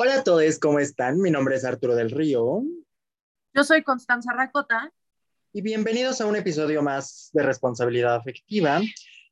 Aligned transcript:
Hola 0.00 0.20
a 0.20 0.22
todos, 0.22 0.60
¿cómo 0.60 0.78
están? 0.78 1.20
Mi 1.20 1.28
nombre 1.28 1.56
es 1.56 1.64
Arturo 1.64 1.96
del 1.96 2.12
Río. 2.12 2.62
Yo 3.52 3.64
soy 3.64 3.82
Constanza 3.82 4.32
Racota. 4.32 4.92
Y 5.52 5.60
bienvenidos 5.60 6.20
a 6.20 6.26
un 6.26 6.36
episodio 6.36 6.82
más 6.82 7.30
de 7.32 7.42
responsabilidad 7.42 8.14
afectiva 8.14 8.80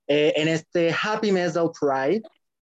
eh, 0.08 0.32
en 0.34 0.48
este 0.48 0.92
Happy 0.92 1.30
Mental 1.30 1.71
Pride. 1.80 2.22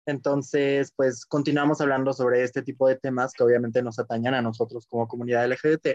Entonces, 0.05 0.91
pues 0.97 1.25
continuamos 1.25 1.79
hablando 1.79 2.11
sobre 2.11 2.43
este 2.43 2.61
tipo 2.61 2.89
de 2.89 2.97
temas 2.97 3.31
que 3.31 3.43
obviamente 3.45 3.81
nos 3.81 3.99
atañan 3.99 4.33
a 4.33 4.41
nosotros 4.41 4.85
como 4.85 5.07
comunidad 5.07 5.49
LGBT. 5.49 5.87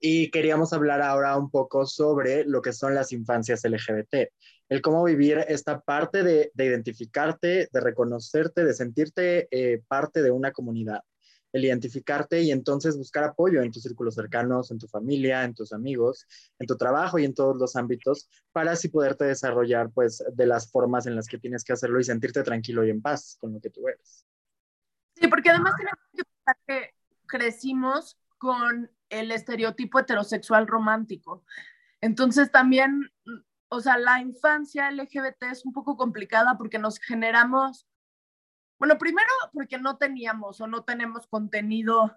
Y 0.00 0.30
queríamos 0.30 0.74
hablar 0.74 1.00
ahora 1.00 1.38
un 1.38 1.50
poco 1.50 1.86
sobre 1.86 2.44
lo 2.44 2.60
que 2.60 2.74
son 2.74 2.94
las 2.94 3.12
infancias 3.12 3.64
LGBT, 3.64 4.28
el 4.68 4.82
cómo 4.82 5.02
vivir 5.04 5.42
esta 5.48 5.80
parte 5.80 6.22
de, 6.22 6.52
identificarte, 6.54 7.70
de 7.72 7.80
reconocerte, 7.80 8.62
de 8.62 8.74
sentirte 8.74 9.48
eh, 9.50 9.82
parte 9.88 10.22
de 10.22 10.30
una 10.30 10.52
comunidad 10.52 11.00
el 11.54 11.64
identificarte 11.64 12.42
y 12.42 12.50
entonces 12.50 12.98
buscar 12.98 13.22
apoyo 13.22 13.62
en 13.62 13.70
tus 13.70 13.84
círculos 13.84 14.16
cercanos, 14.16 14.72
en 14.72 14.78
tu 14.78 14.88
familia, 14.88 15.44
en 15.44 15.54
tus 15.54 15.72
amigos, 15.72 16.26
en 16.58 16.66
tu 16.66 16.76
trabajo 16.76 17.16
y 17.16 17.24
en 17.24 17.32
todos 17.32 17.56
los 17.56 17.76
ámbitos 17.76 18.28
para 18.50 18.72
así 18.72 18.88
poderte 18.88 19.24
desarrollar 19.24 19.92
pues 19.92 20.22
de 20.32 20.46
las 20.46 20.68
formas 20.68 21.06
en 21.06 21.14
las 21.14 21.28
que 21.28 21.38
tienes 21.38 21.62
que 21.62 21.72
hacerlo 21.72 22.00
y 22.00 22.04
sentirte 22.04 22.42
tranquilo 22.42 22.84
y 22.84 22.90
en 22.90 23.00
paz 23.00 23.38
con 23.40 23.52
lo 23.52 23.60
que 23.60 23.70
tú 23.70 23.86
eres. 23.86 24.26
Sí, 25.14 25.28
porque 25.28 25.50
además 25.50 25.74
tenemos 25.76 26.00
que 26.12 26.24
pensar 26.24 26.56
que 26.66 26.94
crecimos 27.26 28.18
con 28.36 28.90
el 29.08 29.30
estereotipo 29.30 30.00
heterosexual 30.00 30.66
romántico. 30.66 31.44
Entonces 32.00 32.50
también, 32.50 33.12
o 33.68 33.80
sea, 33.80 33.96
la 33.96 34.20
infancia 34.20 34.90
LGBT 34.90 35.44
es 35.52 35.64
un 35.64 35.72
poco 35.72 35.96
complicada 35.96 36.58
porque 36.58 36.80
nos 36.80 36.98
generamos 36.98 37.86
bueno, 38.78 38.98
primero 38.98 39.28
porque 39.52 39.78
no 39.78 39.96
teníamos 39.96 40.60
o 40.60 40.66
no 40.66 40.84
tenemos 40.84 41.26
contenido 41.26 42.16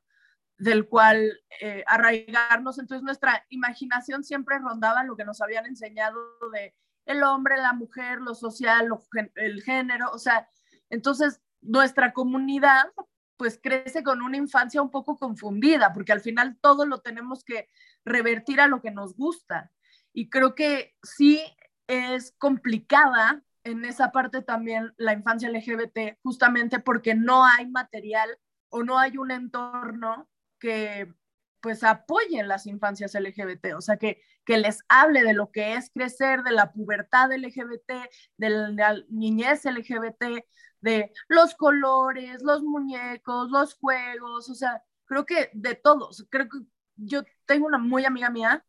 del 0.58 0.88
cual 0.88 1.40
eh, 1.62 1.84
arraigarnos, 1.88 2.80
entonces 2.80 3.04
nuestra 3.04 3.46
imaginación 3.50 4.24
siempre 4.24 4.58
rondaba 4.58 5.04
lo 5.04 5.16
que 5.16 5.26
nos 5.26 5.40
habían 5.42 5.68
enseñado 5.68 6.20
de 6.52 6.76
el 7.06 7.24
hombre, 7.24 7.58
la 7.58 7.74
mujer, 7.74 8.20
lo 8.20 8.36
social, 8.36 8.90
el 9.36 9.62
género, 9.64 10.10
o 10.12 10.18
sea, 10.18 10.50
entonces 10.90 11.42
nuestra 11.62 12.12
comunidad 12.12 12.92
pues 13.38 13.60
crece 13.62 14.04
con 14.04 14.22
una 14.22 14.38
infancia 14.38 14.82
un 14.82 14.90
poco 14.90 15.16
confundida, 15.18 15.94
porque 15.94 16.12
al 16.12 16.22
final 16.22 16.58
todo 16.60 16.86
lo 16.86 17.02
tenemos 17.02 17.44
que 17.44 17.70
revertir 18.04 18.60
a 18.60 18.68
lo 18.68 18.82
que 18.82 18.92
nos 18.92 19.16
gusta. 19.16 19.72
Y 20.12 20.30
creo 20.30 20.56
que 20.56 20.96
sí 21.04 21.40
es 21.86 22.34
complicada 22.40 23.44
en 23.68 23.84
esa 23.84 24.12
parte 24.12 24.42
también 24.42 24.94
la 24.98 25.14
infancia 25.14 25.50
LGBT, 25.50 26.18
justamente 26.24 26.80
porque 26.80 27.16
no 27.16 27.46
hay 27.46 27.68
material 27.68 28.40
o 28.70 28.84
no 28.84 28.98
hay 28.98 29.18
un 29.18 29.32
entorno 29.32 30.30
que 30.60 31.14
pues 31.60 31.84
apoye 31.84 32.44
las 32.44 32.66
infancias 32.66 33.14
LGBT, 33.14 33.74
o 33.76 33.82
sea, 33.82 33.98
que, 33.98 34.22
que 34.46 34.58
les 34.58 34.80
hable 34.88 35.24
de 35.24 35.34
lo 35.34 35.52
que 35.52 35.74
es 35.74 35.90
crecer, 35.94 36.44
de 36.44 36.52
la 36.52 36.72
pubertad 36.72 37.30
LGBT, 37.32 37.92
de 38.38 38.50
la 38.50 38.96
niñez 39.10 39.66
LGBT, 39.66 40.46
de 40.80 41.12
los 41.28 41.56
colores, 41.56 42.42
los 42.44 42.64
muñecos, 42.64 43.50
los 43.50 43.76
juegos, 43.76 44.50
o 44.50 44.56
sea, 44.56 44.82
creo 45.06 45.26
que 45.26 45.50
de 45.54 45.76
todos. 45.76 46.26
Creo 46.30 46.48
que 46.48 46.60
yo 46.96 47.24
tengo 47.46 47.68
una 47.68 47.80
muy 47.80 48.06
amiga 48.06 48.30
mía 48.30 48.64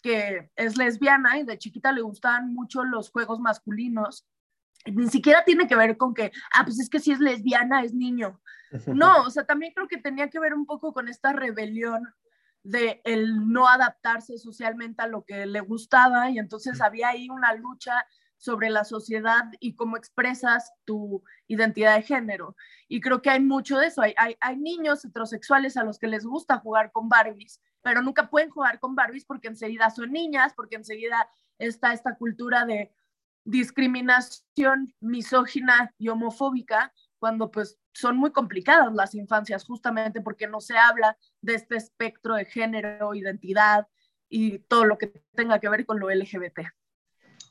que 0.00 0.50
es 0.56 0.76
lesbiana 0.76 1.38
y 1.38 1.44
de 1.44 1.58
chiquita 1.58 1.92
le 1.92 2.02
gustaban 2.02 2.52
mucho 2.52 2.84
los 2.84 3.10
juegos 3.10 3.40
masculinos. 3.40 4.26
Ni 4.86 5.08
siquiera 5.08 5.44
tiene 5.44 5.66
que 5.66 5.76
ver 5.76 5.96
con 5.96 6.14
que, 6.14 6.30
ah, 6.54 6.64
pues 6.64 6.78
es 6.80 6.88
que 6.88 7.00
si 7.00 7.12
es 7.12 7.20
lesbiana 7.20 7.82
es 7.82 7.94
niño. 7.94 8.40
No, 8.86 9.22
o 9.22 9.30
sea, 9.30 9.46
también 9.46 9.72
creo 9.74 9.88
que 9.88 9.96
tenía 9.96 10.28
que 10.28 10.38
ver 10.38 10.52
un 10.52 10.66
poco 10.66 10.92
con 10.92 11.08
esta 11.08 11.32
rebelión 11.32 12.06
de 12.62 13.00
el 13.04 13.50
no 13.50 13.66
adaptarse 13.66 14.36
socialmente 14.36 15.00
a 15.00 15.06
lo 15.06 15.24
que 15.24 15.46
le 15.46 15.60
gustaba 15.60 16.28
y 16.28 16.38
entonces 16.38 16.82
había 16.82 17.08
ahí 17.08 17.30
una 17.30 17.54
lucha 17.54 18.04
sobre 18.36 18.68
la 18.68 18.84
sociedad 18.84 19.44
y 19.58 19.74
cómo 19.74 19.96
expresas 19.96 20.72
tu 20.84 21.22
identidad 21.46 21.96
de 21.96 22.02
género. 22.02 22.56
Y 22.86 23.00
creo 23.00 23.22
que 23.22 23.30
hay 23.30 23.40
mucho 23.40 23.78
de 23.78 23.86
eso. 23.86 24.02
Hay, 24.02 24.14
hay, 24.16 24.36
hay, 24.40 24.56
niños 24.56 25.04
heterosexuales 25.04 25.76
a 25.76 25.84
los 25.84 25.98
que 25.98 26.06
les 26.06 26.24
gusta 26.24 26.58
jugar 26.58 26.92
con 26.92 27.08
Barbies 27.08 27.60
pero 27.82 28.02
nunca 28.02 28.28
pueden 28.28 28.50
jugar 28.50 28.78
con 28.78 28.94
Barbies 28.94 29.24
porque 29.24 29.48
enseguida 29.48 29.90
son 29.90 30.12
niñas, 30.12 30.52
porque 30.54 30.76
enseguida 30.76 31.28
está 31.58 31.92
esta 31.92 32.16
cultura 32.16 32.64
de 32.64 32.92
discriminación 33.44 34.94
misógina 35.00 35.94
y 35.98 36.08
homofóbica, 36.08 36.92
cuando 37.18 37.50
pues 37.50 37.78
son 37.92 38.16
muy 38.16 38.30
complicadas 38.30 38.92
las 38.94 39.14
infancias, 39.14 39.64
justamente 39.64 40.20
porque 40.20 40.46
no 40.46 40.60
se 40.60 40.76
habla 40.76 41.16
de 41.40 41.54
este 41.54 41.76
espectro 41.76 42.34
de 42.34 42.44
género, 42.44 43.14
identidad 43.14 43.88
y 44.28 44.58
todo 44.60 44.84
lo 44.84 44.98
que 44.98 45.22
tenga 45.34 45.58
que 45.58 45.68
ver 45.68 45.86
con 45.86 45.98
lo 45.98 46.10
LGBT. 46.10 46.60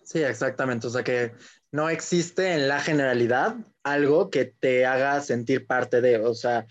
Sí, 0.03 0.23
exactamente. 0.23 0.87
O 0.87 0.89
sea 0.89 1.03
que 1.03 1.33
no 1.71 1.89
existe 1.89 2.53
en 2.53 2.69
la 2.69 2.79
generalidad 2.79 3.57
algo 3.83 4.29
que 4.29 4.45
te 4.45 4.85
haga 4.85 5.19
sentir 5.19 5.67
parte 5.67 5.99
de, 5.99 6.19
o 6.19 6.33
sea, 6.33 6.65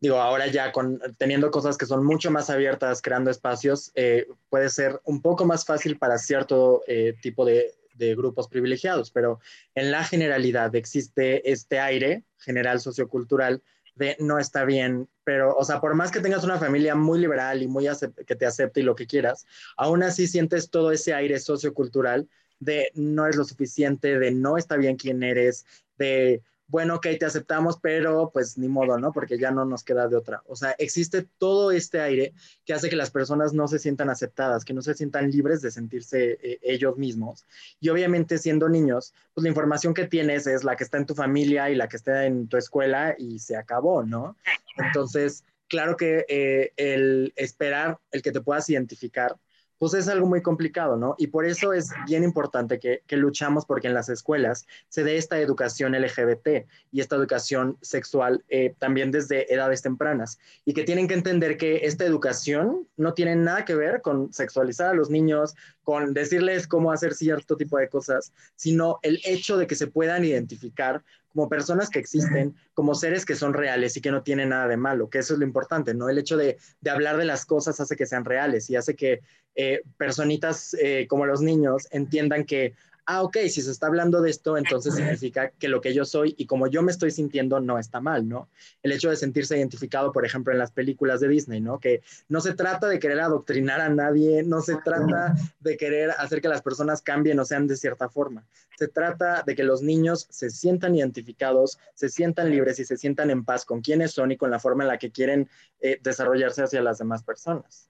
digo, 0.00 0.16
ahora 0.16 0.46
ya 0.46 0.72
con, 0.72 1.00
teniendo 1.18 1.50
cosas 1.50 1.76
que 1.76 1.86
son 1.86 2.04
mucho 2.04 2.30
más 2.30 2.50
abiertas, 2.50 3.02
creando 3.02 3.30
espacios, 3.30 3.92
eh, 3.94 4.26
puede 4.48 4.70
ser 4.70 5.00
un 5.04 5.20
poco 5.20 5.44
más 5.44 5.64
fácil 5.64 5.98
para 5.98 6.18
cierto 6.18 6.82
eh, 6.86 7.14
tipo 7.20 7.44
de, 7.44 7.74
de, 7.94 8.14
grupos 8.14 8.48
privilegiados, 8.48 9.10
pero 9.10 9.40
en 9.74 9.90
la 9.90 10.02
generalidad 10.04 10.74
existe 10.74 11.50
este 11.50 11.78
aire 11.78 12.24
general 12.38 12.80
sociocultural 12.80 13.62
de 13.94 14.16
no 14.18 14.38
está 14.38 14.64
bien, 14.64 15.08
pero, 15.24 15.54
o 15.54 15.64
sea, 15.64 15.80
por 15.80 15.94
más 15.94 16.10
que 16.10 16.20
tengas 16.20 16.42
una 16.42 16.58
familia 16.58 16.94
muy 16.94 17.18
liberal 17.18 17.62
y 17.62 17.68
muy 17.68 17.86
que 18.26 18.34
te 18.36 18.46
acepte 18.46 18.80
y 18.80 18.82
lo 18.82 18.94
que 18.94 19.06
quieras, 19.06 19.46
aún 19.76 20.02
así 20.02 20.26
sientes 20.26 20.70
todo 20.70 20.90
ese 20.90 21.12
aire 21.12 21.38
sociocultural 21.38 22.26
de 22.60 22.90
no 22.94 23.26
es 23.26 23.36
lo 23.36 23.44
suficiente, 23.44 24.18
de 24.18 24.30
no 24.30 24.56
está 24.56 24.76
bien 24.76 24.96
quién 24.96 25.22
eres, 25.22 25.66
de 25.98 26.42
bueno, 26.70 26.94
ok, 26.94 27.06
te 27.18 27.26
aceptamos, 27.26 27.78
pero 27.82 28.30
pues 28.32 28.56
ni 28.56 28.68
modo, 28.68 28.96
¿no? 28.96 29.12
Porque 29.12 29.38
ya 29.38 29.50
no 29.50 29.64
nos 29.64 29.82
queda 29.82 30.06
de 30.06 30.16
otra. 30.16 30.42
O 30.46 30.54
sea, 30.54 30.74
existe 30.78 31.26
todo 31.38 31.72
este 31.72 32.00
aire 32.00 32.32
que 32.64 32.72
hace 32.72 32.88
que 32.88 32.96
las 32.96 33.10
personas 33.10 33.52
no 33.52 33.66
se 33.66 33.80
sientan 33.80 34.08
aceptadas, 34.08 34.64
que 34.64 34.72
no 34.72 34.80
se 34.80 34.94
sientan 34.94 35.30
libres 35.30 35.62
de 35.62 35.72
sentirse 35.72 36.38
eh, 36.40 36.58
ellos 36.62 36.96
mismos. 36.96 37.44
Y 37.80 37.88
obviamente 37.88 38.38
siendo 38.38 38.68
niños, 38.68 39.12
pues 39.34 39.42
la 39.42 39.48
información 39.48 39.94
que 39.94 40.06
tienes 40.06 40.46
es 40.46 40.62
la 40.62 40.76
que 40.76 40.84
está 40.84 40.96
en 40.98 41.06
tu 41.06 41.16
familia 41.16 41.70
y 41.70 41.74
la 41.74 41.88
que 41.88 41.96
está 41.96 42.24
en 42.26 42.46
tu 42.46 42.56
escuela 42.56 43.16
y 43.18 43.40
se 43.40 43.56
acabó, 43.56 44.04
¿no? 44.04 44.36
Entonces, 44.76 45.44
claro 45.66 45.96
que 45.96 46.24
eh, 46.28 46.72
el 46.76 47.32
esperar, 47.34 47.98
el 48.12 48.22
que 48.22 48.30
te 48.30 48.40
puedas 48.40 48.70
identificar, 48.70 49.36
pues 49.80 49.94
es 49.94 50.08
algo 50.08 50.26
muy 50.26 50.42
complicado, 50.42 50.98
¿no? 50.98 51.14
Y 51.16 51.28
por 51.28 51.46
eso 51.46 51.72
es 51.72 51.88
bien 52.06 52.22
importante 52.22 52.78
que, 52.78 53.00
luchamos 53.16 53.64
porque 53.64 53.88
en 53.88 53.94
las 53.94 54.10
escuelas 54.10 54.66
se 54.90 55.04
dé 55.04 55.16
esta 55.16 55.40
educación 55.40 55.92
LGBT 55.92 56.66
y 56.92 57.00
esta 57.00 57.16
educación 57.16 57.78
sexual 57.80 58.44
eh, 58.50 58.74
también 58.78 59.10
desde 59.10 59.52
edades 59.52 59.80
tempranas 59.80 60.38
y 60.66 60.74
que 60.74 60.84
tienen 60.84 61.08
que 61.08 61.14
entender 61.14 61.56
que 61.56 61.86
esta 61.86 62.04
educación 62.04 62.88
no 62.98 63.14
tiene 63.14 63.36
nada 63.36 63.64
que 63.64 63.74
ver 63.74 64.02
con 64.02 64.30
sexualizar 64.34 64.90
a 64.90 64.94
los 64.94 65.08
niños, 65.08 65.54
con 65.82 66.14
decirles 66.14 66.66
cómo 66.66 66.92
hacer 66.92 67.14
cierto 67.14 67.56
tipo 67.56 67.78
de 67.78 67.88
cosas, 67.88 68.32
sino 68.54 68.98
el 69.02 69.20
hecho 69.24 69.56
de 69.56 69.66
que 69.66 69.74
se 69.74 69.86
puedan 69.86 70.24
identificar 70.24 71.02
como 71.28 71.48
personas 71.48 71.90
que 71.90 72.00
existen, 72.00 72.56
como 72.74 72.94
seres 72.94 73.24
que 73.24 73.36
son 73.36 73.54
reales 73.54 73.96
y 73.96 74.00
que 74.00 74.10
no 74.10 74.22
tienen 74.22 74.48
nada 74.48 74.66
de 74.66 74.76
malo, 74.76 75.08
que 75.08 75.18
eso 75.18 75.34
es 75.34 75.38
lo 75.38 75.46
importante, 75.46 75.94
¿no? 75.94 76.08
El 76.08 76.18
hecho 76.18 76.36
de, 76.36 76.58
hablar 76.90 77.16
de 77.16 77.24
las 77.24 77.44
cosas 77.46 77.78
hace 77.80 77.96
que 77.96 78.06
sean 78.06 78.24
reales 78.24 78.68
y 78.68 78.76
hace 78.76 78.96
que 78.96 79.20
eh, 79.54 79.82
personitas 79.96 80.74
eh, 80.74 81.06
como 81.08 81.26
los 81.26 81.40
niños 81.40 81.86
entiendan 81.90 82.44
que 82.44 82.74
ah, 83.10 83.22
ok, 83.24 83.38
si 83.48 83.60
se 83.60 83.72
está 83.72 83.88
hablando 83.88 84.22
de 84.22 84.30
esto, 84.30 84.56
entonces 84.56 84.94
significa 84.94 85.50
que 85.50 85.66
lo 85.66 85.80
que 85.80 85.92
yo 85.92 86.04
soy 86.04 86.34
y 86.38 86.46
como 86.46 86.68
yo 86.68 86.80
me 86.82 86.92
estoy 86.92 87.10
sintiendo 87.10 87.58
no 87.58 87.76
está 87.76 88.00
mal, 88.00 88.28
¿no? 88.28 88.48
El 88.84 88.92
hecho 88.92 89.10
de 89.10 89.16
sentirse 89.16 89.58
identificado, 89.58 90.12
por 90.12 90.24
ejemplo, 90.24 90.52
en 90.52 90.60
las 90.60 90.70
películas 90.70 91.18
de 91.18 91.26
Disney, 91.26 91.60
¿no? 91.60 91.80
Que 91.80 92.02
no 92.28 92.40
se 92.40 92.54
trata 92.54 92.86
de 92.86 93.00
querer 93.00 93.20
adoctrinar 93.20 93.80
a 93.80 93.88
nadie, 93.88 94.44
no 94.44 94.60
se 94.60 94.76
trata 94.76 95.34
de 95.58 95.76
querer 95.76 96.12
hacer 96.18 96.40
que 96.40 96.46
las 96.46 96.62
personas 96.62 97.02
cambien 97.02 97.40
o 97.40 97.44
sean 97.44 97.66
de 97.66 97.76
cierta 97.76 98.08
forma. 98.08 98.46
Se 98.78 98.86
trata 98.86 99.42
de 99.44 99.56
que 99.56 99.64
los 99.64 99.82
niños 99.82 100.28
se 100.30 100.50
sientan 100.50 100.94
identificados, 100.94 101.78
se 101.94 102.08
sientan 102.08 102.48
libres 102.48 102.78
y 102.78 102.84
se 102.84 102.96
sientan 102.96 103.30
en 103.30 103.44
paz 103.44 103.64
con 103.64 103.80
quienes 103.80 104.12
son 104.12 104.30
y 104.30 104.36
con 104.36 104.52
la 104.52 104.60
forma 104.60 104.84
en 104.84 104.88
la 104.88 104.98
que 104.98 105.10
quieren 105.10 105.48
eh, 105.80 105.98
desarrollarse 106.00 106.62
hacia 106.62 106.80
las 106.80 106.98
demás 106.98 107.24
personas. 107.24 107.88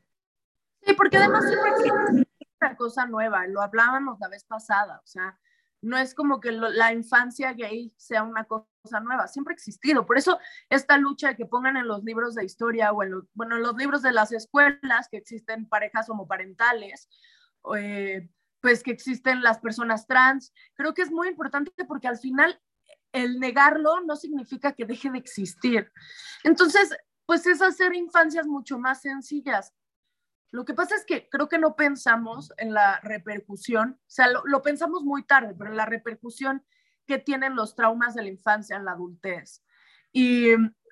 Sí, 0.82 0.94
porque 0.94 1.18
además 1.18 1.44
siempre 1.46 2.24
una 2.60 2.76
cosa 2.76 3.06
nueva, 3.06 3.46
lo 3.46 3.62
hablábamos 3.62 4.18
la 4.20 4.28
vez 4.28 4.44
pasada, 4.44 5.00
o 5.02 5.06
sea, 5.06 5.38
no 5.82 5.96
es 5.96 6.14
como 6.14 6.40
que 6.40 6.52
la 6.52 6.92
infancia 6.92 7.54
gay 7.54 7.92
sea 7.96 8.22
una 8.22 8.44
cosa 8.44 9.00
nueva, 9.02 9.28
siempre 9.28 9.52
ha 9.52 9.56
existido. 9.56 10.04
Por 10.04 10.18
eso 10.18 10.38
esta 10.68 10.98
lucha 10.98 11.34
que 11.36 11.46
pongan 11.46 11.78
en 11.78 11.88
los 11.88 12.04
libros 12.04 12.34
de 12.34 12.44
historia 12.44 12.92
o 12.92 13.02
en 13.02 13.12
los, 13.12 13.24
bueno, 13.32 13.56
en 13.56 13.62
los 13.62 13.74
libros 13.76 14.02
de 14.02 14.12
las 14.12 14.30
escuelas 14.30 15.08
que 15.10 15.16
existen 15.16 15.66
parejas 15.66 16.10
homoparentales, 16.10 17.08
eh, 17.78 18.28
pues 18.60 18.82
que 18.82 18.90
existen 18.90 19.42
las 19.42 19.58
personas 19.58 20.06
trans, 20.06 20.52
creo 20.74 20.92
que 20.92 21.00
es 21.00 21.10
muy 21.10 21.28
importante 21.28 21.72
porque 21.88 22.08
al 22.08 22.18
final 22.18 22.60
el 23.12 23.40
negarlo 23.40 24.02
no 24.02 24.16
significa 24.16 24.72
que 24.72 24.84
deje 24.84 25.10
de 25.10 25.18
existir. 25.18 25.90
Entonces, 26.44 26.94
pues 27.24 27.46
es 27.46 27.62
hacer 27.62 27.94
infancias 27.94 28.46
mucho 28.46 28.78
más 28.78 29.00
sencillas. 29.00 29.72
Lo 30.52 30.64
que 30.64 30.74
pasa 30.74 30.96
es 30.96 31.04
que 31.04 31.28
creo 31.28 31.48
que 31.48 31.58
no 31.58 31.76
pensamos 31.76 32.52
en 32.56 32.74
la 32.74 32.98
repercusión, 33.00 33.98
o 34.00 34.10
sea, 34.10 34.28
lo, 34.28 34.62
pensamos 34.62 35.04
muy 35.04 35.22
tarde, 35.22 35.54
pero 35.56 35.70
en 35.70 35.76
la 35.76 35.86
repercusión 35.86 36.64
que 37.06 37.18
tienen 37.18 37.54
los 37.54 37.76
traumas 37.76 38.14
de 38.14 38.22
la 38.22 38.30
infancia 38.30 38.76
en 38.76 38.84
la 38.84 38.92
adultez. 38.92 39.64
Y 40.12 40.48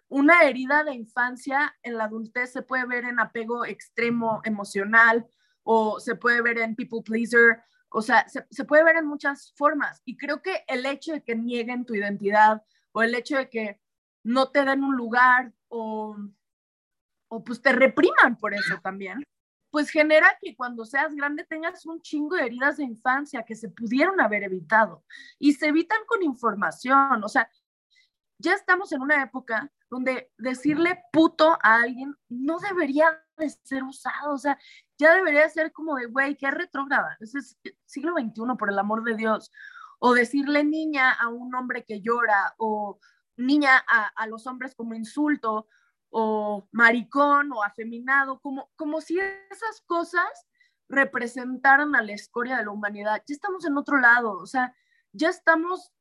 una 0.09 0.45
herida 0.45 0.85
de 0.85 0.95
infancia 0.95 1.77
en 1.83 1.97
la 1.97 2.05
adultez 2.05 2.53
se 2.53 2.63
puede 2.63 2.87
ver 2.87 3.05
en 3.05 3.19
apego 3.19 3.65
extremo 3.65 4.41
emocional 4.45 5.27
o 5.65 5.99
se 5.99 6.15
puede 6.15 6.41
ver 6.41 6.59
en 6.59 6.77
people 6.77 7.03
pleaser, 7.05 7.61
o 7.91 8.01
sea, 8.01 8.27
se, 8.29 8.65
puede 8.65 8.85
ver 8.85 8.97
en 8.97 9.07
muchas 9.07 9.53
formas. 9.57 10.03
Y 10.05 10.17
creo 10.17 10.41
que 10.41 10.63
el 10.69 10.87
hecho 10.87 11.13
de 11.13 11.25
que 11.25 11.35
nieguen 11.35 11.85
tu 11.85 11.95
identidad 11.95 12.63
o 12.93 13.03
el 13.03 13.15
hecho 13.15 13.37
de 13.37 13.49
que 13.51 13.81
no 14.23 14.51
te 14.51 14.65
den 14.65 14.85
un 14.85 14.97
lugar 14.97 15.53
o, 15.69 16.17
o 17.29 17.45
pues 17.45 17.61
te 17.61 17.73
repriman 17.73 18.37
por 18.39 18.55
eso 18.55 18.79
también, 18.83 19.25
pues 19.71 19.91
genera 19.91 20.37
que 20.41 20.57
cuando 20.57 20.85
seas 20.85 21.15
grande 21.15 21.45
tengas 21.45 21.85
un 21.87 22.01
chingo 22.01 22.37
de 22.37 22.47
heridas 22.47 22.79
de 22.79 22.85
infancia 22.85 23.45
que 23.45 23.55
se 23.55 23.69
pudieron 23.69 24.21
haber 24.21 24.45
evitado 24.45 25.05
y 25.39 25.53
se 25.53 25.69
evitan 25.69 25.99
con 26.07 26.23
información. 26.23 27.23
O 27.23 27.29
sea, 27.29 27.51
ya 28.39 28.55
estamos 28.55 28.93
en 28.93 29.03
una 29.03 29.23
época 29.23 29.71
donde 29.91 30.31
decirle 30.37 31.03
puto 31.13 31.59
a 31.63 31.77
alguien 31.77 32.15
no 32.29 32.59
debería 32.59 33.23
de 33.37 33.51
ser 33.51 33.83
usado, 33.85 34.35
o 34.35 34.39
sea, 34.39 34.59
ya 34.99 35.15
debería 35.15 35.49
ser 35.49 35.73
como 35.73 35.97
de, 35.97 36.07
güey, 36.07 36.37
qué 36.37 36.51
retrógrada, 36.51 37.17
ese 37.21 37.39
es 37.39 37.59
siglo 37.87 38.13
XXI, 38.13 38.57
por 38.59 38.71
el 38.71 38.79
amor 38.79 39.03
de 39.05 39.15
Dios, 39.15 39.51
o 39.99 40.13
decirle 40.13 40.65
niña 40.65 41.13
a 41.13 41.29
un 41.29 41.55
hombre 41.55 41.85
que 41.85 42.01
llora, 42.01 42.55
o 42.59 42.99
niña 43.37 43.83
a, 43.89 44.09
a 44.09 44.27
los 44.27 44.47
hombres 44.47 44.75
como 44.75 44.95
insulto, 44.95 45.69
o 46.11 46.69
maricón 46.73 47.53
o 47.53 47.63
afeminado, 47.63 48.41
como, 48.41 48.71
como 48.77 49.01
si 49.01 49.19
esas 49.19 49.83
cosas 49.87 50.47
representaran 50.89 51.95
a 51.95 52.03
la 52.03 52.13
escoria 52.13 52.57
de 52.57 52.65
la 52.65 52.71
humanidad. 52.71 53.23
Ya 53.27 53.35
estamos 53.35 53.65
en 53.67 53.77
otro 53.77 53.99
lado, 53.99 54.33
o 54.39 54.47
sea, 54.47 54.75
ya 55.13 55.29
estamos 55.29 55.93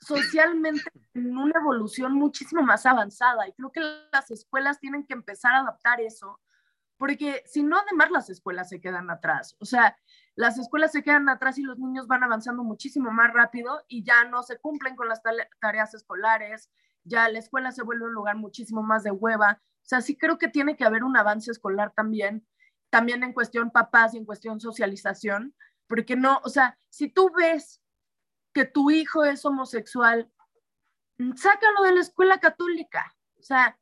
socialmente 0.00 0.82
en 1.14 1.36
una 1.36 1.58
evolución 1.60 2.14
muchísimo 2.14 2.62
más 2.62 2.86
avanzada 2.86 3.48
y 3.48 3.52
creo 3.52 3.72
que 3.72 3.80
las 4.12 4.30
escuelas 4.30 4.78
tienen 4.78 5.06
que 5.06 5.14
empezar 5.14 5.54
a 5.54 5.60
adaptar 5.60 6.00
eso, 6.00 6.40
porque 6.96 7.42
si 7.46 7.62
no, 7.62 7.78
además 7.78 8.10
las 8.10 8.28
escuelas 8.28 8.68
se 8.68 8.78
quedan 8.80 9.10
atrás. 9.10 9.56
O 9.58 9.64
sea, 9.64 9.96
las 10.34 10.58
escuelas 10.58 10.92
se 10.92 11.02
quedan 11.02 11.30
atrás 11.30 11.56
y 11.56 11.62
los 11.62 11.78
niños 11.78 12.06
van 12.06 12.22
avanzando 12.22 12.62
muchísimo 12.62 13.10
más 13.10 13.32
rápido 13.32 13.82
y 13.88 14.04
ya 14.04 14.24
no 14.24 14.42
se 14.42 14.58
cumplen 14.58 14.96
con 14.96 15.08
las 15.08 15.22
tareas 15.60 15.94
escolares, 15.94 16.70
ya 17.04 17.28
la 17.28 17.38
escuela 17.38 17.72
se 17.72 17.82
vuelve 17.82 18.06
un 18.06 18.12
lugar 18.12 18.36
muchísimo 18.36 18.82
más 18.82 19.02
de 19.02 19.10
hueva. 19.10 19.60
O 19.62 19.86
sea, 19.90 20.00
sí 20.00 20.16
creo 20.16 20.38
que 20.38 20.48
tiene 20.48 20.76
que 20.76 20.84
haber 20.84 21.04
un 21.04 21.16
avance 21.16 21.50
escolar 21.50 21.92
también, 21.94 22.46
también 22.90 23.22
en 23.22 23.32
cuestión 23.32 23.70
papás 23.70 24.14
y 24.14 24.18
en 24.18 24.24
cuestión 24.24 24.60
socialización, 24.60 25.54
porque 25.86 26.16
no, 26.16 26.40
o 26.44 26.48
sea, 26.48 26.78
si 26.88 27.08
tú 27.08 27.30
ves 27.36 27.80
que 28.52 28.64
tu 28.64 28.90
hijo 28.90 29.24
es 29.24 29.44
homosexual, 29.44 30.30
sácalo 31.36 31.82
de 31.82 31.92
la 31.92 32.00
escuela 32.00 32.38
católica. 32.38 33.14
O 33.38 33.42
sea, 33.42 33.78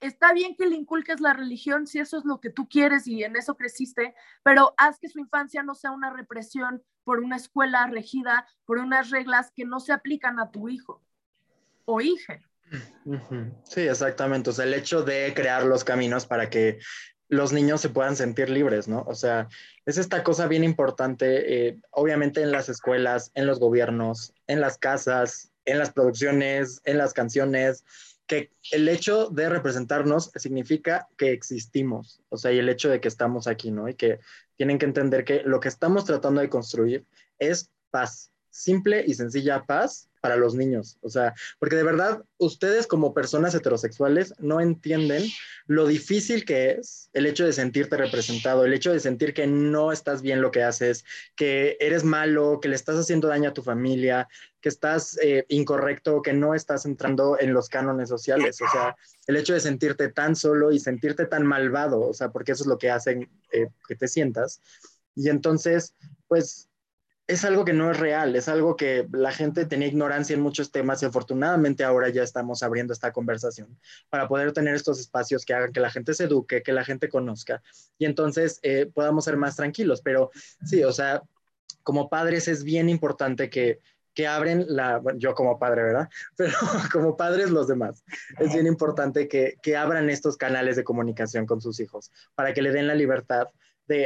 está 0.00 0.32
bien 0.32 0.56
que 0.56 0.66
le 0.66 0.76
inculques 0.76 1.20
la 1.20 1.32
religión 1.32 1.86
si 1.86 1.98
eso 1.98 2.18
es 2.18 2.24
lo 2.24 2.40
que 2.40 2.50
tú 2.50 2.68
quieres 2.68 3.06
y 3.06 3.24
en 3.24 3.36
eso 3.36 3.56
creciste, 3.56 4.14
pero 4.42 4.74
haz 4.76 4.98
que 4.98 5.08
su 5.08 5.18
infancia 5.18 5.62
no 5.62 5.74
sea 5.74 5.92
una 5.92 6.10
represión 6.10 6.82
por 7.04 7.20
una 7.20 7.36
escuela 7.36 7.86
regida, 7.86 8.46
por 8.64 8.78
unas 8.78 9.10
reglas 9.10 9.52
que 9.54 9.64
no 9.64 9.80
se 9.80 9.92
aplican 9.92 10.38
a 10.38 10.50
tu 10.50 10.68
hijo 10.68 11.02
o. 11.84 12.00
Sí, 13.64 13.82
exactamente. 13.82 14.50
O 14.50 14.52
sea, 14.52 14.64
el 14.64 14.74
hecho 14.74 15.02
de 15.02 15.32
crear 15.34 15.64
los 15.64 15.84
caminos 15.84 16.26
para 16.26 16.48
que 16.48 16.78
los 17.28 17.52
niños 17.52 17.80
se 17.80 17.88
puedan 17.88 18.16
sentir 18.16 18.50
libres, 18.50 18.88
¿no? 18.88 19.04
O 19.06 19.14
sea, 19.14 19.48
es 19.86 19.96
esta 19.96 20.22
cosa 20.22 20.46
bien 20.46 20.64
importante, 20.64 21.68
eh, 21.68 21.78
obviamente 21.90 22.42
en 22.42 22.52
las 22.52 22.68
escuelas, 22.68 23.30
en 23.34 23.46
los 23.46 23.58
gobiernos, 23.58 24.34
en 24.46 24.60
las 24.60 24.76
casas, 24.76 25.50
en 25.64 25.78
las 25.78 25.92
producciones, 25.92 26.82
en 26.84 26.98
las 26.98 27.14
canciones, 27.14 27.84
que 28.26 28.50
el 28.70 28.88
hecho 28.88 29.28
de 29.30 29.48
representarnos 29.48 30.30
significa 30.36 31.08
que 31.16 31.32
existimos, 31.32 32.20
o 32.28 32.36
sea, 32.36 32.52
y 32.52 32.58
el 32.58 32.68
hecho 32.68 32.88
de 32.88 33.00
que 33.00 33.08
estamos 33.08 33.46
aquí, 33.46 33.70
¿no? 33.70 33.88
Y 33.88 33.94
que 33.94 34.20
tienen 34.56 34.78
que 34.78 34.86
entender 34.86 35.24
que 35.24 35.42
lo 35.42 35.58
que 35.60 35.68
estamos 35.68 36.04
tratando 36.04 36.40
de 36.40 36.50
construir 36.50 37.06
es 37.38 37.70
paz, 37.90 38.30
simple 38.50 39.04
y 39.06 39.14
sencilla 39.14 39.64
paz 39.64 40.10
para 40.22 40.36
los 40.36 40.54
niños. 40.54 40.96
O 41.02 41.10
sea, 41.10 41.34
porque 41.58 41.74
de 41.74 41.82
verdad 41.82 42.22
ustedes 42.38 42.86
como 42.86 43.12
personas 43.12 43.54
heterosexuales 43.56 44.32
no 44.38 44.60
entienden 44.60 45.24
lo 45.66 45.84
difícil 45.86 46.44
que 46.44 46.70
es 46.70 47.10
el 47.12 47.26
hecho 47.26 47.44
de 47.44 47.52
sentirte 47.52 47.96
representado, 47.96 48.64
el 48.64 48.72
hecho 48.72 48.92
de 48.92 49.00
sentir 49.00 49.34
que 49.34 49.48
no 49.48 49.90
estás 49.90 50.22
bien 50.22 50.40
lo 50.40 50.52
que 50.52 50.62
haces, 50.62 51.04
que 51.34 51.76
eres 51.80 52.04
malo, 52.04 52.60
que 52.62 52.68
le 52.68 52.76
estás 52.76 52.96
haciendo 52.96 53.26
daño 53.26 53.50
a 53.50 53.52
tu 53.52 53.62
familia, 53.62 54.28
que 54.60 54.68
estás 54.68 55.18
eh, 55.20 55.44
incorrecto, 55.48 56.22
que 56.22 56.32
no 56.32 56.54
estás 56.54 56.86
entrando 56.86 57.36
en 57.40 57.52
los 57.52 57.68
cánones 57.68 58.08
sociales. 58.08 58.60
O 58.62 58.70
sea, 58.70 58.94
el 59.26 59.36
hecho 59.36 59.54
de 59.54 59.60
sentirte 59.60 60.08
tan 60.08 60.36
solo 60.36 60.70
y 60.70 60.78
sentirte 60.78 61.26
tan 61.26 61.44
malvado, 61.44 62.00
o 62.00 62.14
sea, 62.14 62.30
porque 62.30 62.52
eso 62.52 62.62
es 62.62 62.68
lo 62.68 62.78
que 62.78 62.90
hacen 62.90 63.28
eh, 63.50 63.66
que 63.88 63.96
te 63.96 64.06
sientas. 64.06 64.60
Y 65.16 65.28
entonces, 65.28 65.94
pues 66.28 66.68
es 67.32 67.44
algo 67.44 67.64
que 67.64 67.72
no 67.72 67.90
es 67.90 67.98
real, 67.98 68.36
es 68.36 68.48
algo 68.48 68.76
que 68.76 69.08
la 69.10 69.32
gente 69.32 69.64
tenía 69.64 69.88
ignorancia 69.88 70.34
en 70.34 70.42
muchos 70.42 70.70
temas 70.70 71.02
y 71.02 71.06
afortunadamente 71.06 71.82
ahora 71.82 72.10
ya 72.10 72.22
estamos 72.22 72.62
abriendo 72.62 72.92
esta 72.92 73.12
conversación 73.12 73.78
para 74.10 74.28
poder 74.28 74.52
tener 74.52 74.74
estos 74.74 75.00
espacios 75.00 75.44
que 75.44 75.54
hagan 75.54 75.72
que 75.72 75.80
la 75.80 75.90
gente 75.90 76.12
se 76.12 76.24
eduque, 76.24 76.62
que 76.62 76.72
la 76.72 76.84
gente 76.84 77.08
conozca 77.08 77.62
y 77.98 78.04
entonces 78.04 78.60
eh, 78.62 78.90
podamos 78.92 79.24
ser 79.24 79.36
más 79.36 79.56
tranquilos. 79.56 80.02
Pero 80.02 80.30
sí, 80.64 80.84
o 80.84 80.92
sea, 80.92 81.22
como 81.82 82.10
padres 82.10 82.48
es 82.48 82.64
bien 82.64 82.90
importante 82.90 83.48
que, 83.48 83.80
que 84.14 84.26
abren 84.26 84.66
la, 84.68 84.98
bueno, 84.98 85.18
yo 85.18 85.34
como 85.34 85.58
padre, 85.58 85.84
¿verdad? 85.84 86.08
Pero 86.36 86.52
como 86.92 87.16
padres 87.16 87.50
los 87.50 87.66
demás, 87.66 88.04
es 88.38 88.52
bien 88.52 88.66
importante 88.66 89.26
que, 89.26 89.56
que 89.62 89.76
abran 89.76 90.10
estos 90.10 90.36
canales 90.36 90.76
de 90.76 90.84
comunicación 90.84 91.46
con 91.46 91.62
sus 91.62 91.80
hijos 91.80 92.10
para 92.34 92.52
que 92.52 92.60
le 92.60 92.72
den 92.72 92.86
la 92.86 92.94
libertad 92.94 93.48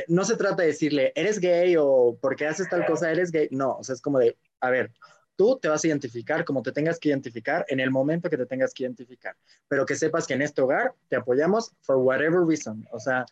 no 0.08 0.24
se 0.24 0.36
trata 0.36 0.62
de 0.62 0.68
decirle, 0.68 1.12
eres 1.14 1.38
gay 1.38 1.76
o 1.78 2.18
porque 2.20 2.46
haces 2.46 2.68
tal 2.68 2.86
cosa, 2.86 3.10
eres 3.10 3.30
gay. 3.30 3.48
No, 3.50 3.76
o 3.76 3.84
sea, 3.84 3.94
es 3.94 4.00
como 4.00 4.18
de, 4.18 4.36
a 4.60 4.70
ver, 4.70 4.92
tú 5.36 5.58
te 5.60 5.68
vas 5.68 5.84
a 5.84 5.86
identificar 5.86 6.44
como 6.44 6.62
te 6.62 6.72
tengas 6.72 6.98
que 6.98 7.10
identificar 7.10 7.64
en 7.68 7.80
el 7.80 7.90
momento 7.90 8.30
que 8.30 8.38
te 8.38 8.46
tengas 8.46 8.72
que 8.72 8.84
identificar, 8.84 9.36
pero 9.68 9.86
que 9.86 9.94
sepas 9.94 10.26
que 10.26 10.34
en 10.34 10.42
este 10.42 10.62
hogar 10.62 10.94
te 11.08 11.16
apoyamos 11.16 11.72
for 11.82 11.96
whatever 11.96 12.40
reason. 12.46 12.86
O 12.90 12.98
sea, 12.98 13.26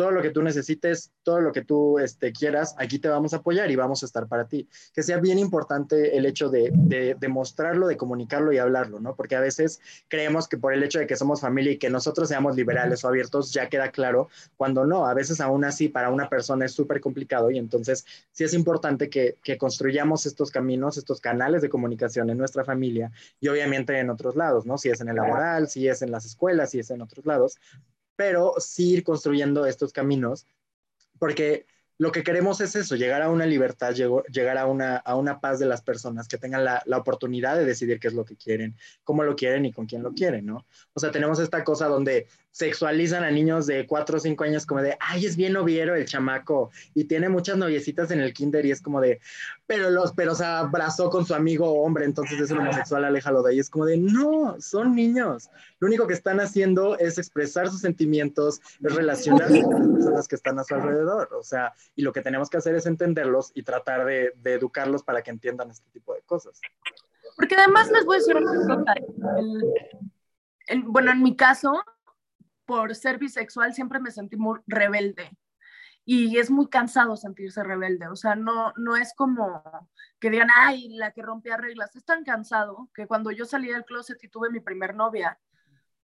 todo 0.00 0.12
lo 0.12 0.22
que 0.22 0.30
tú 0.30 0.40
necesites, 0.40 1.12
todo 1.22 1.42
lo 1.42 1.52
que 1.52 1.62
tú 1.62 1.98
este, 1.98 2.32
quieras, 2.32 2.74
aquí 2.78 2.98
te 2.98 3.10
vamos 3.10 3.34
a 3.34 3.36
apoyar 3.36 3.70
y 3.70 3.76
vamos 3.76 4.02
a 4.02 4.06
estar 4.06 4.26
para 4.28 4.48
ti. 4.48 4.66
Que 4.94 5.02
sea 5.02 5.18
bien 5.18 5.38
importante 5.38 6.16
el 6.16 6.24
hecho 6.24 6.48
de, 6.48 6.70
de, 6.72 7.16
de, 7.20 7.28
mostrarlo, 7.28 7.86
de 7.86 7.98
comunicarlo 7.98 8.50
y 8.50 8.56
hablarlo, 8.56 8.98
¿no? 8.98 9.14
Porque 9.14 9.36
a 9.36 9.40
veces 9.40 9.78
creemos 10.08 10.48
que 10.48 10.56
por 10.56 10.72
el 10.72 10.82
hecho 10.82 11.00
de 11.00 11.06
que 11.06 11.16
somos 11.16 11.42
familia 11.42 11.72
y 11.72 11.76
que 11.76 11.90
nosotros 11.90 12.30
seamos 12.30 12.56
liberales 12.56 13.04
o 13.04 13.08
abiertos 13.08 13.52
ya 13.52 13.68
queda 13.68 13.90
claro, 13.90 14.30
cuando 14.56 14.86
no, 14.86 15.06
a 15.06 15.12
veces 15.12 15.38
aún 15.38 15.66
así 15.66 15.90
para 15.90 16.08
una 16.08 16.30
persona 16.30 16.64
es 16.64 16.72
súper 16.72 17.02
complicado 17.02 17.50
y 17.50 17.58
entonces 17.58 18.06
sí 18.32 18.44
es 18.44 18.54
importante 18.54 19.10
que, 19.10 19.36
que 19.44 19.58
construyamos 19.58 20.24
estos 20.24 20.50
caminos, 20.50 20.96
estos 20.96 21.20
canales 21.20 21.60
de 21.60 21.68
comunicación 21.68 22.30
en 22.30 22.38
nuestra 22.38 22.64
familia 22.64 23.12
y 23.38 23.48
obviamente 23.48 23.98
en 23.98 24.08
otros 24.08 24.34
lados, 24.34 24.64
¿no? 24.64 24.78
Si 24.78 24.88
es 24.88 24.98
en 25.02 25.10
el 25.10 25.16
laboral, 25.16 25.68
si 25.68 25.88
es 25.88 26.00
en 26.00 26.10
las 26.10 26.24
escuelas, 26.24 26.70
si 26.70 26.78
es 26.78 26.90
en 26.90 27.02
otros 27.02 27.26
lados, 27.26 27.58
pero 28.20 28.52
sí 28.58 28.92
ir 28.92 29.02
construyendo 29.02 29.64
estos 29.64 29.94
caminos, 29.94 30.46
porque 31.18 31.64
lo 32.00 32.12
que 32.12 32.22
queremos 32.22 32.62
es 32.62 32.74
eso, 32.76 32.96
llegar 32.96 33.20
a 33.20 33.28
una 33.28 33.44
libertad, 33.44 33.92
llegar 33.92 34.56
a 34.56 34.64
una, 34.64 34.96
a 34.96 35.16
una 35.16 35.38
paz 35.38 35.58
de 35.58 35.66
las 35.66 35.82
personas, 35.82 36.28
que 36.28 36.38
tengan 36.38 36.64
la, 36.64 36.82
la, 36.86 36.96
oportunidad 36.96 37.58
de 37.58 37.66
decidir 37.66 38.00
qué 38.00 38.08
es 38.08 38.14
lo 38.14 38.24
que 38.24 38.36
quieren, 38.36 38.74
cómo 39.04 39.22
lo 39.22 39.36
quieren 39.36 39.66
y 39.66 39.72
con 39.72 39.84
quién 39.84 40.02
lo 40.02 40.14
quieren, 40.14 40.46
¿no? 40.46 40.64
O 40.94 40.98
sea, 40.98 41.10
tenemos 41.10 41.38
esta 41.40 41.62
cosa 41.62 41.88
donde 41.88 42.26
sexualizan 42.52 43.22
a 43.22 43.30
niños 43.30 43.66
de 43.66 43.86
4 43.86 44.16
o 44.16 44.20
5 44.20 44.44
años 44.44 44.66
como 44.66 44.82
de, 44.82 44.96
ay, 44.98 45.26
es 45.26 45.36
bien 45.36 45.52
noviero 45.52 45.94
el 45.94 46.06
chamaco 46.06 46.70
y 46.94 47.04
tiene 47.04 47.28
muchas 47.28 47.56
noviecitas 47.56 48.10
en 48.10 48.20
el 48.20 48.32
kinder 48.32 48.66
y 48.66 48.70
es 48.70 48.80
como 48.80 49.00
de, 49.00 49.20
pero 49.66 49.90
los, 49.90 50.12
pero 50.12 50.34
se 50.34 50.44
abrazó 50.44 51.10
con 51.10 51.24
su 51.24 51.34
amigo 51.34 51.70
hombre, 51.82 52.04
entonces 52.04 52.40
es 52.40 52.50
un 52.50 52.58
homosexual, 52.58 53.04
aléjalo 53.04 53.42
de 53.42 53.52
ahí. 53.52 53.58
Es 53.60 53.70
como 53.70 53.86
de, 53.86 53.96
no, 53.96 54.56
son 54.58 54.96
niños. 54.96 55.48
Lo 55.78 55.86
único 55.86 56.06
que 56.06 56.14
están 56.14 56.40
haciendo 56.40 56.98
es 56.98 57.18
expresar 57.18 57.68
sus 57.70 57.80
sentimientos, 57.80 58.60
es 58.82 58.94
relacionarse 58.94 59.62
con 59.62 59.78
las 59.78 59.88
personas 59.88 60.28
que 60.28 60.36
están 60.36 60.58
a 60.58 60.64
su 60.64 60.74
alrededor. 60.74 61.28
O 61.38 61.44
sea, 61.44 61.72
y 61.94 62.02
lo 62.02 62.12
que 62.12 62.22
tenemos 62.22 62.48
que 62.48 62.56
hacer 62.56 62.74
es 62.74 62.86
entenderlos 62.86 63.52
y 63.54 63.62
tratar 63.62 64.04
de, 64.04 64.32
educarlos 64.44 65.02
para 65.02 65.22
que 65.22 65.30
entiendan 65.30 65.70
este 65.70 65.90
tipo 65.90 66.14
de 66.14 66.22
cosas. 66.22 66.60
Porque 67.36 67.56
además 67.56 67.90
les 67.90 68.04
voy 68.04 68.16
a 68.16 68.18
decir 68.18 68.36
una 68.36 68.54
cosa. 68.54 68.94
bueno, 70.84 71.10
en 71.12 71.22
mi 71.22 71.36
caso, 71.36 71.82
por 72.64 72.94
ser 72.94 73.18
bisexual 73.18 73.74
siempre 73.74 74.00
me 74.00 74.10
sentí 74.10 74.36
muy 74.36 74.60
rebelde. 74.66 75.30
y 76.04 76.38
es 76.38 76.50
muy 76.50 76.68
cansado 76.68 77.16
sentirse 77.16 77.62
rebelde, 77.62 78.08
o 78.08 78.16
sea, 78.16 78.34
no, 78.34 78.72
no 78.76 78.96
es 78.96 79.14
como 79.14 79.62
que 80.18 80.30
digan, 80.30 80.48
ay, 80.56 80.88
la 80.96 81.12
que 81.12 81.22
rompía 81.22 81.56
reglas, 81.56 81.94
es 81.94 82.04
tan 82.04 82.24
cansado 82.24 82.88
que 82.94 83.06
cuando 83.06 83.30
yo 83.30 83.44
salí 83.44 83.68
del 83.68 83.84
closet 83.84 84.22
y 84.24 84.28
tuve 84.28 84.50
mi 84.50 84.60
primer 84.60 84.94
novia, 84.94 85.38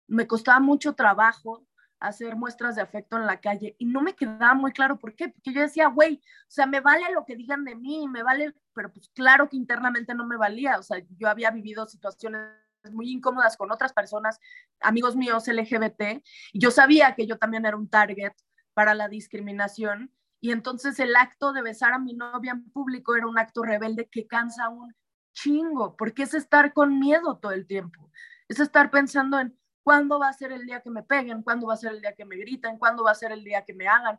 me 0.06 0.26
costaba 0.26 0.60
mucho 0.60 0.94
trabajo 0.94 1.64
hacer 2.06 2.36
muestras 2.36 2.76
de 2.76 2.82
afecto 2.82 3.16
en 3.16 3.26
la 3.26 3.40
calle 3.40 3.76
y 3.78 3.86
no 3.86 4.00
me 4.00 4.14
quedaba 4.14 4.54
muy 4.54 4.72
claro 4.72 4.98
por 4.98 5.14
qué, 5.14 5.28
porque 5.28 5.52
yo 5.52 5.60
decía, 5.60 5.88
güey, 5.88 6.20
o 6.42 6.50
sea, 6.50 6.66
me 6.66 6.80
vale 6.80 7.10
lo 7.12 7.24
que 7.24 7.36
digan 7.36 7.64
de 7.64 7.74
mí, 7.74 8.08
me 8.08 8.22
vale, 8.22 8.54
pero 8.72 8.92
pues 8.92 9.08
claro 9.14 9.48
que 9.48 9.56
internamente 9.56 10.14
no 10.14 10.26
me 10.26 10.36
valía, 10.36 10.78
o 10.78 10.82
sea, 10.82 11.02
yo 11.16 11.28
había 11.28 11.50
vivido 11.50 11.86
situaciones 11.86 12.48
muy 12.92 13.10
incómodas 13.10 13.56
con 13.56 13.72
otras 13.72 13.92
personas, 13.92 14.38
amigos 14.80 15.16
míos 15.16 15.48
LGBT, 15.48 16.22
y 16.52 16.58
yo 16.58 16.70
sabía 16.70 17.14
que 17.14 17.26
yo 17.26 17.38
también 17.38 17.64
era 17.64 17.76
un 17.76 17.88
target 17.88 18.32
para 18.74 18.94
la 18.94 19.08
discriminación. 19.08 20.12
Y 20.40 20.52
entonces 20.52 21.00
el 21.00 21.16
acto 21.16 21.52
de 21.52 21.62
besar 21.62 21.94
a 21.94 21.98
mi 21.98 22.12
novia 22.12 22.52
en 22.52 22.70
público 22.70 23.16
era 23.16 23.26
un 23.26 23.38
acto 23.38 23.62
rebelde 23.62 24.08
que 24.10 24.26
cansa 24.26 24.68
un 24.68 24.94
chingo, 25.32 25.96
porque 25.96 26.24
es 26.24 26.34
estar 26.34 26.74
con 26.74 26.98
miedo 26.98 27.38
todo 27.38 27.52
el 27.52 27.66
tiempo. 27.66 28.10
Es 28.48 28.60
estar 28.60 28.90
pensando 28.90 29.40
en 29.40 29.58
cuándo 29.84 30.18
va 30.18 30.28
a 30.28 30.32
ser 30.32 30.50
el 30.50 30.66
día 30.66 30.80
que 30.80 30.90
me 30.90 31.04
peguen, 31.04 31.42
cuándo 31.42 31.68
va 31.68 31.74
a 31.74 31.76
ser 31.76 31.92
el 31.92 32.00
día 32.00 32.14
que 32.14 32.24
me 32.24 32.36
griten, 32.36 32.78
cuándo 32.78 33.04
va 33.04 33.12
a 33.12 33.14
ser 33.14 33.30
el 33.30 33.44
día 33.44 33.64
que 33.64 33.74
me 33.74 33.86
hagan. 33.86 34.18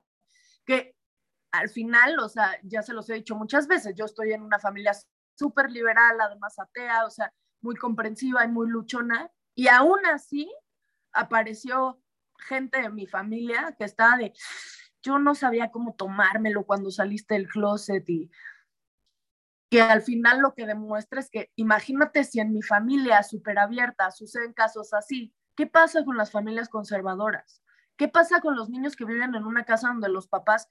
Que 0.64 0.96
al 1.52 1.70
final, 1.70 2.20
o 2.20 2.30
sea, 2.30 2.58
ya 2.64 2.82
se 2.82 2.94
los 2.94 3.10
he 3.10 3.16
dicho 3.16 3.36
muchas 3.36 3.68
veces, 3.68 3.96
yo 3.96 4.06
estoy 4.06 4.32
en 4.32 4.44
una 4.44 4.60
familia 4.60 4.94
súper 5.34 5.72
liberal, 5.72 6.22
además 6.22 6.58
atea, 6.60 7.06
o 7.06 7.10
sea, 7.10 7.34
muy 7.62 7.76
comprensiva 7.76 8.46
y 8.46 8.48
muy 8.48 8.70
luchona, 8.70 9.30
y 9.56 9.68
aún 9.68 10.06
así 10.06 10.54
apareció 11.12 12.02
gente 12.38 12.82
de 12.82 12.90
mi 12.90 13.08
familia 13.08 13.76
que 13.78 13.86
estaba 13.86 14.18
de, 14.18 14.34
yo 15.02 15.18
no 15.18 15.34
sabía 15.34 15.72
cómo 15.72 15.96
tomármelo 15.96 16.66
cuando 16.66 16.92
saliste 16.92 17.36
del 17.36 17.48
closet 17.48 18.08
y 18.10 18.30
que 19.70 19.82
al 19.82 20.02
final 20.02 20.40
lo 20.40 20.54
que 20.54 20.68
demuestra 20.68 21.20
es 21.20 21.30
que 21.30 21.52
imagínate 21.56 22.24
si 22.24 22.40
en 22.40 22.54
mi 22.54 22.62
familia 22.62 23.24
súper 23.24 23.58
abierta 23.58 24.12
suceden 24.12 24.54
casos 24.54 24.94
así, 24.94 25.34
¿qué 25.56 25.68
pasa 25.68 26.04
con 26.04 26.18
las 26.18 26.32
familias 26.32 26.70
conservadoras? 26.70 27.62
¿Qué 27.98 28.08
pasa 28.08 28.42
con 28.42 28.56
los 28.56 28.70
niños 28.70 28.96
que 28.96 29.06
viven 29.06 29.36
en 29.36 29.46
una 29.46 29.64
casa 29.64 29.88
donde 29.88 30.10
los 30.10 30.28
papás 30.28 30.68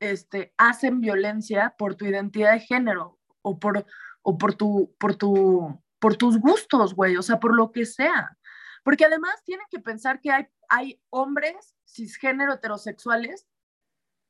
este, 0.00 0.54
hacen 0.56 1.00
violencia 1.00 1.74
por 1.76 1.94
tu 1.94 2.06
identidad 2.06 2.52
de 2.52 2.60
género 2.60 3.18
o 3.42 3.58
por, 3.58 3.84
o 4.22 4.38
por, 4.38 4.54
tu, 4.54 4.94
por, 4.98 5.16
tu, 5.16 5.82
por 5.98 6.16
tus 6.16 6.38
gustos, 6.38 6.94
güey? 6.94 7.16
O 7.16 7.22
sea, 7.22 7.38
por 7.38 7.54
lo 7.54 7.72
que 7.72 7.84
sea. 7.86 8.36
Porque 8.82 9.04
además 9.04 9.42
tienen 9.44 9.66
que 9.70 9.78
pensar 9.78 10.20
que 10.20 10.30
hay, 10.30 10.46
hay 10.68 11.02
hombres 11.10 11.76
cisgénero 11.86 12.54
heterosexuales 12.54 13.46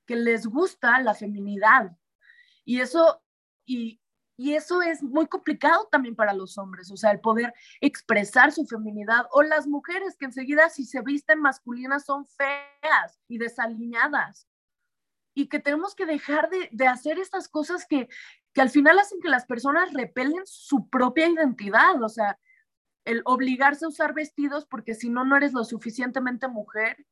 que 0.07 0.17
les 0.17 0.47
gusta 0.47 1.01
la 1.01 1.15
feminidad. 1.15 1.97
Y 2.65 2.81
eso, 2.81 3.23
y, 3.65 4.02
y 4.37 4.55
eso 4.55 4.83
es 4.83 5.03
muy 5.03 5.27
complicado 5.27 5.89
también 5.91 6.17
para 6.17 6.33
los 6.33 6.59
hombres, 6.59 6.91
o 6.91 6.97
sea, 6.97 7.11
el 7.11 7.21
poder 7.21 7.53
expresar 7.81 8.53
su 8.53 8.67
feminidad. 8.67 9.27
O 9.33 9.43
las 9.43 9.67
mujeres 9.67 10.17
que 10.17 10.25
enseguida 10.25 10.69
si 10.69 10.85
se 10.85 11.03
visten 11.03 11.41
masculinas 11.41 12.05
son 12.05 12.25
feas 12.27 13.21
y 13.29 13.39
desaliñadas. 13.39 14.49
Y 15.35 15.49
que 15.49 15.61
tenemos 15.61 15.95
que 15.95 16.07
dejar 16.07 16.51
de, 16.51 16.69
de 16.73 16.87
hacer 16.87 17.19
estas 17.19 17.49
cosas 17.49 17.87
que, 17.87 18.09
que 18.53 18.61
al 18.61 18.71
final 18.71 18.99
hacen 18.99 19.21
que 19.21 19.29
las 19.29 19.47
personas 19.47 19.93
repelen 19.93 20.43
su 20.45 20.89
propia 20.89 21.29
identidad. 21.29 22.03
O 22.03 22.09
sea, 22.09 22.39
el 23.05 23.23
obligarse 23.25 23.85
a 23.85 23.89
usar 23.89 24.15
vestidos 24.15 24.67
porque 24.67 24.95
si 24.95 25.09
no, 25.09 25.25
no 25.25 25.37
eres 25.37 25.53
lo 25.53 25.65
suficientemente 25.65 26.49
mujer, 26.49 27.07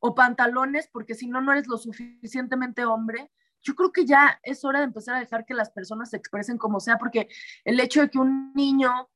o 0.00 0.14
pantalones 0.14 0.88
porque 0.92 1.14
si 1.14 1.28
no, 1.28 1.40
no 1.40 1.52
eres 1.52 1.66
lo 1.66 1.78
suficientemente 1.78 2.84
hombre. 2.84 3.30
Yo 3.62 3.74
creo 3.74 3.92
que 3.92 4.06
ya 4.06 4.38
es 4.42 4.64
hora 4.64 4.80
de 4.80 4.86
empezar 4.86 5.16
a 5.16 5.20
dejar 5.20 5.44
que 5.44 5.54
las 5.54 5.70
personas 5.70 6.10
se 6.10 6.16
expresen 6.16 6.58
como 6.58 6.80
sea, 6.80 6.98
porque 6.98 7.28
el 7.64 7.80
hecho 7.80 8.00
de 8.00 8.10
que 8.10 8.18
un 8.18 8.52
niño, 8.54 9.08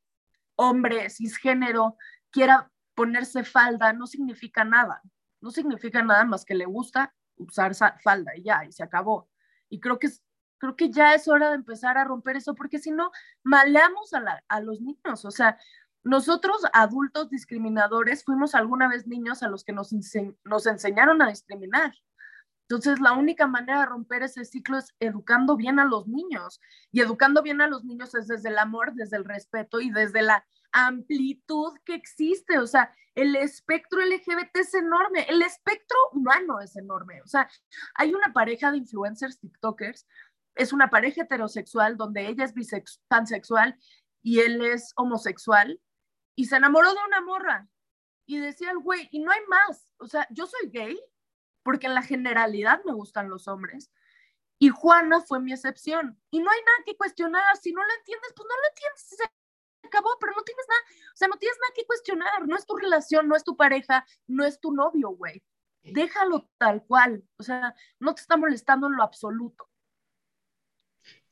hombre, 0.57 1.09
cisgénero, 1.11 1.97
quiera 2.31 2.71
ponerse 2.95 3.45
falda 3.45 3.93
no 3.93 4.07
significa 4.07 4.65
nada. 4.65 5.03
No 5.41 5.51
significa 5.51 6.03
nada 6.03 6.25
más 6.25 6.45
que 6.45 6.55
le 6.55 6.67
gusta 6.67 7.15
usar 7.37 7.75
falda 7.75 8.37
y 8.37 8.43
ya, 8.43 8.65
y 8.65 8.73
se 8.73 8.83
acabó. 8.83 9.29
Y 9.69 9.81
creo 9.81 9.99
que, 9.99 10.09
creo 10.59 10.77
que 10.77 10.91
ya 10.91 11.15
es 11.15 11.29
hora 11.29 11.49
de 11.49 11.57
empezar 11.57 11.99
a 11.99 12.05
romper 12.05 12.37
eso, 12.37 12.55
porque 12.55 12.79
si 12.79 12.91
no, 12.91 13.11
maleamos 13.43 14.13
a, 14.15 14.43
a 14.49 14.61
los 14.61 14.81
niños. 14.81 15.25
O 15.25 15.31
sea, 15.31 15.59
nosotros, 16.05 16.63
adultos 16.73 17.31
discriminadores, 17.31 18.25
fuimos 18.25 18.55
alguna 18.55 18.89
vez 18.89 19.07
niños 19.07 19.43
a 19.43 19.49
los 19.49 19.65
que 19.65 19.73
nos, 19.73 19.93
nos 20.45 20.67
enseñaron 20.67 21.23
a 21.23 21.29
discriminar. 21.29 21.95
Entonces, 22.73 23.01
la 23.01 23.13
única 23.13 23.47
manera 23.47 23.81
de 23.81 23.87
romper 23.87 24.23
ese 24.23 24.47
ciclo 24.47 24.79
es 24.79 24.95
educando 24.99 25.57
bien 25.57 25.79
a 25.79 25.85
los 25.85 26.09
niños. 26.09 26.59
Y 26.91 27.03
educando 27.03 27.43
bien 27.43 27.61
a 27.61 27.67
los 27.67 27.85
niños 27.85 28.15
es 28.15 28.29
desde 28.29 28.49
el 28.49 28.57
amor, 28.57 28.95
desde 28.95 29.19
el 29.19 29.27
respeto 29.27 29.83
y 29.83 29.91
desde 29.91 30.23
la 30.23 30.47
amplitud 30.73 31.77
que 31.85 31.95
existe. 31.95 32.59
O 32.59 32.67
sea, 32.67 32.91
el 33.15 33.37
espectro 33.37 34.01
LGBT 34.01 34.57
es 34.57 34.73
enorme, 34.73 35.27
el 35.29 35.43
espectro 35.43 35.99
humano 36.13 36.61
es 36.61 36.75
enorme. 36.75 37.21
O 37.21 37.27
sea, 37.27 37.47
hay 37.95 38.15
una 38.15 38.33
pareja 38.33 38.71
de 38.71 38.79
influencers 38.79 39.39
TikTokers, 39.39 40.07
es 40.55 40.73
una 40.73 40.89
pareja 40.89 41.25
heterosexual 41.25 41.99
donde 41.99 42.27
ella 42.27 42.47
es 42.47 42.55
pansexual 43.07 43.79
y 44.23 44.41
él 44.41 44.65
es 44.65 44.95
homosexual 44.97 45.79
y 46.35 46.47
se 46.47 46.57
enamoró 46.57 46.89
de 46.89 47.01
una 47.07 47.21
morra. 47.21 47.69
Y 48.25 48.39
decía 48.39 48.71
el 48.71 48.79
güey, 48.79 49.11
y 49.11 49.19
no 49.19 49.31
hay 49.31 49.41
más. 49.47 49.87
O 49.99 50.07
sea, 50.07 50.27
yo 50.31 50.47
soy 50.47 50.71
gay 50.71 50.99
porque 51.63 51.87
en 51.87 51.95
la 51.95 52.03
generalidad 52.03 52.83
me 52.85 52.93
gustan 52.93 53.29
los 53.29 53.49
hombres. 53.49 53.91
Y 54.59 54.69
Juana 54.69 55.21
fue 55.21 55.41
mi 55.41 55.53
excepción. 55.53 56.21
Y 56.31 56.39
no 56.39 56.51
hay 56.51 56.61
nada 56.61 56.79
que 56.87 56.97
cuestionar. 56.97 57.57
Si 57.57 57.73
no 57.73 57.83
lo 57.83 57.95
entiendes, 57.99 58.33
pues 58.37 58.49
no 58.49 58.55
lo 58.55 58.69
entiendes. 58.69 59.07
Se 59.09 59.89
acabó, 59.89 60.11
pero 60.21 60.33
no 60.37 60.43
tienes 60.43 60.65
nada. 60.69 60.81
O 61.13 61.17
sea, 61.17 61.29
no 61.29 61.37
tienes 61.37 61.59
nada 61.61 61.73
que 61.75 61.87
cuestionar. 61.87 62.47
No 62.47 62.57
es 62.57 62.65
tu 62.65 62.77
relación, 62.77 63.29
no 63.29 63.35
es 63.35 63.43
tu 63.43 63.57
pareja, 63.57 64.07
no 64.29 64.45
es 64.45 64.61
tu 64.61 64.73
novio, 64.73 65.11
güey. 65.11 65.43
Déjalo 65.83 66.49
tal 66.59 66.85
cual. 66.85 67.25
O 67.39 67.43
sea, 67.43 67.75
no 67.99 68.15
te 68.15 68.21
está 68.23 68.37
molestando 68.37 68.87
en 68.87 68.97
lo 68.97 69.03
absoluto. 69.03 69.69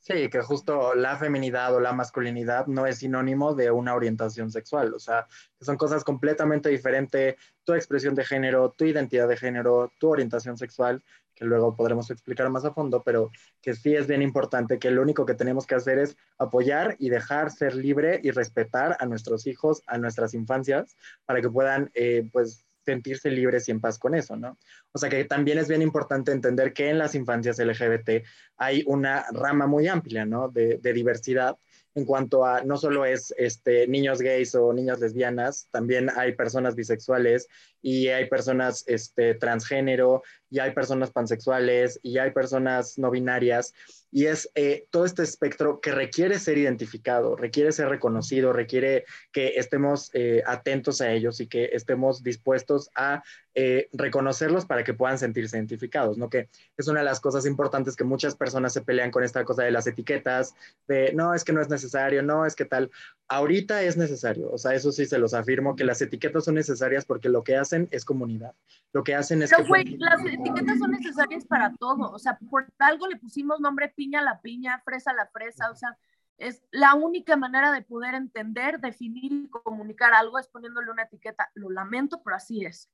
Sí, 0.03 0.29
que 0.31 0.41
justo 0.41 0.95
la 0.95 1.15
feminidad 1.15 1.75
o 1.75 1.79
la 1.79 1.93
masculinidad 1.93 2.65
no 2.65 2.87
es 2.87 2.97
sinónimo 2.97 3.53
de 3.53 3.69
una 3.69 3.93
orientación 3.93 4.49
sexual, 4.49 4.95
o 4.95 4.99
sea, 4.99 5.27
son 5.59 5.77
cosas 5.77 6.03
completamente 6.03 6.69
diferentes, 6.69 7.35
tu 7.63 7.75
expresión 7.75 8.15
de 8.15 8.25
género, 8.25 8.71
tu 8.71 8.85
identidad 8.85 9.27
de 9.27 9.37
género, 9.37 9.91
tu 9.99 10.09
orientación 10.09 10.57
sexual, 10.57 11.03
que 11.35 11.45
luego 11.45 11.75
podremos 11.75 12.09
explicar 12.09 12.49
más 12.49 12.65
a 12.65 12.73
fondo, 12.73 13.03
pero 13.03 13.29
que 13.61 13.75
sí 13.75 13.93
es 13.93 14.07
bien 14.07 14.23
importante 14.23 14.79
que 14.79 14.89
lo 14.89 15.03
único 15.03 15.27
que 15.27 15.35
tenemos 15.35 15.67
que 15.67 15.75
hacer 15.75 15.99
es 15.99 16.17
apoyar 16.39 16.95
y 16.97 17.09
dejar 17.09 17.51
ser 17.51 17.75
libre 17.75 18.19
y 18.23 18.31
respetar 18.31 18.97
a 18.99 19.05
nuestros 19.05 19.45
hijos, 19.45 19.83
a 19.85 19.99
nuestras 19.99 20.33
infancias, 20.33 20.97
para 21.27 21.41
que 21.41 21.49
puedan, 21.51 21.91
eh, 21.93 22.27
pues, 22.33 22.65
sentirse 22.85 23.29
libres 23.29 23.67
y 23.67 23.71
en 23.71 23.81
paz 23.81 23.97
con 23.99 24.15
eso, 24.15 24.35
¿no? 24.35 24.57
O 24.91 24.97
sea 24.97 25.09
que 25.09 25.23
también 25.25 25.57
es 25.57 25.67
bien 25.67 25.81
importante 25.81 26.31
entender 26.31 26.73
que 26.73 26.89
en 26.89 26.97
las 26.97 27.15
infancias 27.15 27.59
LGBT 27.59 28.25
hay 28.57 28.83
una 28.87 29.25
rama 29.31 29.67
muy 29.67 29.87
amplia, 29.87 30.25
¿no? 30.25 30.49
De, 30.49 30.79
diversidad 30.91 31.57
en 31.93 32.05
cuanto 32.05 32.45
a 32.45 32.61
no 32.61 32.77
solo 32.77 33.05
es 33.05 33.33
este, 33.37 33.87
niños 33.87 34.21
gays 34.21 34.55
o 34.55 34.71
niñas 34.71 34.99
lesbianas, 34.99 35.67
también 35.71 36.09
hay 36.15 36.35
personas 36.35 36.75
bisexuales 36.75 37.47
y 37.81 38.07
hay 38.07 38.29
personas 38.29 38.83
este, 38.87 39.35
transgénero 39.35 40.23
y 40.49 40.59
hay 40.59 40.71
personas 40.71 41.11
pansexuales 41.11 41.99
y 42.01 42.17
hay 42.17 42.31
personas 42.31 42.97
no 42.97 43.11
binarias 43.11 43.73
y 44.11 44.25
es 44.25 44.51
eh, 44.55 44.85
todo 44.91 45.05
este 45.05 45.23
espectro 45.23 45.79
que 45.79 45.91
requiere 45.91 46.37
ser 46.37 46.57
identificado, 46.57 47.35
requiere 47.35 47.71
ser 47.71 47.87
reconocido, 47.87 48.51
requiere 48.51 49.05
que 49.31 49.53
estemos 49.55 50.11
eh, 50.13 50.43
atentos 50.45 51.01
a 51.01 51.11
ellos 51.11 51.39
y 51.39 51.47
que 51.47 51.69
estemos 51.73 52.21
dispuestos 52.21 52.89
a 52.95 53.23
eh, 53.53 53.89
reconocerlos 53.91 54.65
para 54.65 54.85
que 54.85 54.93
puedan 54.93 55.17
sentirse 55.17 55.57
identificados, 55.57 56.17
¿no? 56.17 56.29
Que 56.29 56.47
es 56.77 56.87
una 56.87 56.99
de 56.99 57.05
las 57.05 57.19
cosas 57.19 57.45
importantes 57.45 57.97
que 57.97 58.05
muchas 58.05 58.35
personas 58.35 58.71
se 58.71 58.81
pelean 58.81 59.11
con 59.11 59.25
esta 59.25 59.43
cosa 59.43 59.63
de 59.63 59.71
las 59.71 59.87
etiquetas, 59.87 60.55
de 60.87 61.11
no, 61.13 61.33
es 61.33 61.43
que 61.43 61.51
no 61.51 61.61
es 61.61 61.69
necesario, 61.69 62.23
no, 62.23 62.45
es 62.45 62.55
que 62.55 62.63
tal. 62.63 62.91
Ahorita 63.27 63.81
es 63.83 63.97
necesario, 63.97 64.49
o 64.51 64.57
sea, 64.57 64.73
eso 64.73 64.91
sí 64.91 65.05
se 65.05 65.17
los 65.17 65.33
afirmo, 65.33 65.75
que 65.75 65.83
las 65.83 66.01
etiquetas 66.01 66.45
son 66.45 66.55
necesarias 66.55 67.05
porque 67.05 67.29
lo 67.29 67.43
que 67.43 67.55
hacen 67.57 67.87
es 67.91 68.05
comunidad. 68.05 68.53
Lo 68.93 69.03
que 69.03 69.15
hacen 69.15 69.41
es... 69.41 69.51
Pero, 69.55 69.67
güey, 69.67 69.97
las 69.97 70.19
etiquetas 70.25 70.79
son 70.79 70.91
necesarias 70.91 71.45
para 71.45 71.73
todo, 71.75 72.11
o 72.11 72.19
sea, 72.19 72.37
por 72.49 72.65
algo 72.79 73.07
le 73.07 73.17
pusimos 73.17 73.59
nombre 73.59 73.93
piña 74.01 74.21
a 74.21 74.23
la 74.23 74.41
piña, 74.41 74.81
fresa 74.83 75.11
a 75.11 75.13
la 75.13 75.27
fresa, 75.27 75.69
o 75.69 75.75
sea, 75.75 75.95
es 76.37 76.63
la 76.71 76.95
única 76.95 77.37
manera 77.37 77.71
de 77.71 77.83
poder 77.83 78.15
entender, 78.15 78.79
definir 78.79 79.31
y 79.31 79.47
comunicar 79.47 80.11
algo 80.11 80.39
es 80.39 80.47
poniéndole 80.47 80.89
una 80.89 81.03
etiqueta. 81.03 81.51
Lo 81.53 81.69
lamento, 81.69 82.23
pero 82.23 82.35
así 82.35 82.65
es. 82.65 82.89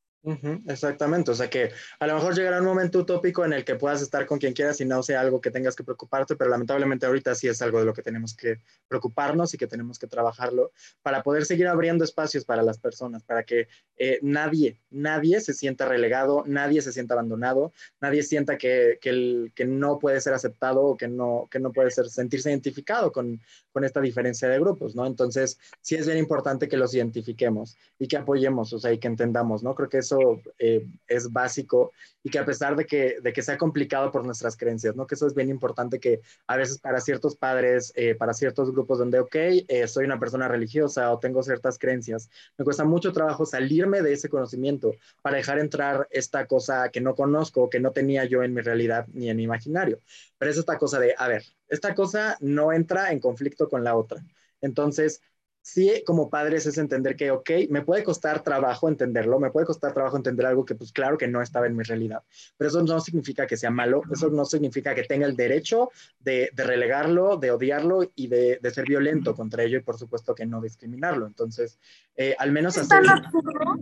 Exactamente, 0.67 1.31
o 1.31 1.35
sea 1.35 1.49
que 1.49 1.71
a 1.99 2.07
lo 2.07 2.15
mejor 2.15 2.35
llegará 2.35 2.59
un 2.59 2.65
momento 2.65 2.99
utópico 2.99 3.45
en 3.45 3.53
el 3.53 3.63
que 3.63 3.75
puedas 3.75 4.01
estar 4.01 4.25
con 4.25 4.39
quien 4.39 4.53
quieras 4.53 4.81
y 4.81 4.85
no 4.85 5.01
sea 5.03 5.21
algo 5.21 5.39
que 5.39 5.51
tengas 5.51 5.75
que 5.75 5.83
preocuparte, 5.83 6.35
pero 6.35 6.49
lamentablemente 6.49 7.05
ahorita 7.05 7.33
sí 7.35 7.47
es 7.47 7.61
algo 7.61 7.79
de 7.79 7.85
lo 7.85 7.93
que 7.93 8.01
tenemos 8.01 8.35
que 8.35 8.59
preocuparnos 8.87 9.53
y 9.53 9.57
que 9.57 9.67
tenemos 9.67 9.99
que 9.99 10.07
trabajarlo 10.07 10.71
para 11.01 11.23
poder 11.23 11.45
seguir 11.45 11.67
abriendo 11.67 12.03
espacios 12.03 12.43
para 12.45 12.61
las 12.61 12.77
personas, 12.77 13.23
para 13.23 13.43
que 13.43 13.67
eh, 13.97 14.19
nadie, 14.21 14.79
nadie 14.89 15.39
se 15.39 15.53
sienta 15.53 15.87
relegado, 15.87 16.43
nadie 16.45 16.81
se 16.81 16.91
sienta 16.91 17.13
abandonado, 17.13 17.71
nadie 18.01 18.23
sienta 18.23 18.57
que, 18.57 18.97
que, 19.01 19.09
el, 19.09 19.51
que 19.55 19.65
no 19.65 19.97
puede 19.99 20.19
ser 20.19 20.33
aceptado 20.33 20.83
o 20.83 20.97
que 20.97 21.07
no, 21.07 21.47
que 21.49 21.59
no 21.59 21.71
puede 21.71 21.91
ser, 21.91 22.09
sentirse 22.09 22.49
identificado 22.49 23.11
con, 23.11 23.39
con 23.71 23.83
esta 23.83 24.01
diferencia 24.01 24.49
de 24.49 24.59
grupos, 24.59 24.95
¿no? 24.95 25.05
Entonces 25.05 25.57
sí 25.81 25.95
es 25.95 26.05
bien 26.05 26.17
importante 26.17 26.67
que 26.67 26.77
los 26.77 26.93
identifiquemos 26.93 27.77
y 27.99 28.07
que 28.07 28.17
apoyemos, 28.17 28.73
o 28.73 28.79
sea, 28.79 28.91
y 28.91 28.97
que 28.97 29.07
entendamos, 29.07 29.63
¿no? 29.63 29.75
Creo 29.75 29.89
que 29.89 30.01
eso 30.07 30.41
eh, 30.57 30.85
es 31.07 31.31
básico 31.31 31.91
y 32.23 32.29
que 32.29 32.39
a 32.39 32.45
pesar 32.45 32.75
de 32.75 32.85
que, 32.85 33.17
de 33.21 33.33
que 33.33 33.41
sea 33.41 33.57
complicado 33.57 34.11
por 34.11 34.25
nuestras 34.25 34.57
creencias, 34.57 34.95
¿no? 34.95 35.05
Que 35.05 35.15
eso 35.15 35.27
es 35.27 35.33
bien 35.33 35.49
importante 35.49 35.99
que 35.99 36.21
a 36.47 36.57
veces 36.57 36.79
para 36.79 36.99
ciertos 36.99 37.35
padres, 37.35 37.93
eh, 37.95 38.15
para 38.15 38.33
ciertos 38.33 38.71
grupos 38.71 38.99
donde, 38.99 39.19
ok, 39.19 39.35
eh, 39.35 39.87
soy 39.87 40.05
una 40.05 40.19
persona 40.19 40.47
religiosa 40.47 41.11
o 41.11 41.19
tengo 41.19 41.43
ciertas 41.43 41.77
creencias, 41.77 42.29
me 42.57 42.65
cuesta 42.65 42.83
mucho 42.83 43.13
trabajo 43.13 43.45
salirme 43.45 44.01
de 44.01 44.13
ese 44.13 44.29
conocimiento 44.29 44.91
para 45.21 45.37
dejar 45.37 45.59
entrar 45.59 46.07
esta 46.11 46.47
cosa 46.47 46.89
que 46.89 47.01
no 47.01 47.15
conozco, 47.15 47.69
que 47.69 47.79
no 47.79 47.91
tenía 47.91 48.25
yo 48.25 48.43
en 48.43 48.53
mi 48.53 48.61
realidad 48.61 49.07
ni 49.13 49.29
en 49.29 49.37
mi 49.37 49.43
imaginario. 49.43 49.99
Pero 50.37 50.51
es 50.51 50.57
esta 50.57 50.77
cosa 50.77 50.99
de, 50.99 51.13
a 51.17 51.27
ver, 51.27 51.43
esta 51.67 51.95
cosa 51.95 52.37
no 52.39 52.73
entra 52.73 53.11
en 53.11 53.19
conflicto 53.19 53.69
con 53.69 53.83
la 53.83 53.95
otra. 53.95 54.23
Entonces, 54.61 55.21
sí 55.67 56.01
como 56.05 56.29
padres 56.29 56.65
es 56.65 56.77
entender 56.77 57.17
que, 57.17 57.29
ok, 57.29 57.49
me 57.69 57.81
puede 57.81 58.01
costar 58.01 58.41
trabajo 58.41 58.87
entenderlo, 58.87 59.37
me 59.37 59.51
puede 59.51 59.65
costar 59.65 59.93
trabajo 59.93 60.15
entender 60.15 60.45
algo 60.45 60.63
que 60.63 60.75
pues 60.75 60.93
claro 60.93 61.17
que 61.17 61.27
no 61.27 61.41
estaba 61.41 61.67
en 61.67 61.75
mi 61.75 61.83
realidad, 61.83 62.23
pero 62.55 62.69
eso 62.69 62.81
no 62.83 63.01
significa 63.01 63.45
que 63.45 63.57
sea 63.57 63.69
malo, 63.69 64.01
eso 64.09 64.29
no 64.29 64.45
significa 64.45 64.95
que 64.95 65.03
tenga 65.03 65.27
el 65.27 65.35
derecho 65.35 65.91
de, 66.19 66.49
relegarlo, 66.55 67.35
de 67.35 67.51
odiarlo 67.51 68.09
y 68.15 68.27
de, 68.27 68.59
ser 68.73 68.85
violento 68.85 69.35
contra 69.35 69.63
ello 69.63 69.77
y 69.77 69.81
por 69.81 69.97
supuesto 69.97 70.33
que 70.33 70.45
no 70.45 70.61
discriminarlo. 70.61 71.27
Entonces, 71.27 71.79
eh, 72.15 72.33
al 72.39 72.53
menos... 72.53 72.77
Es 72.77 72.87
tan 72.87 73.09
absurdo, 73.09 73.75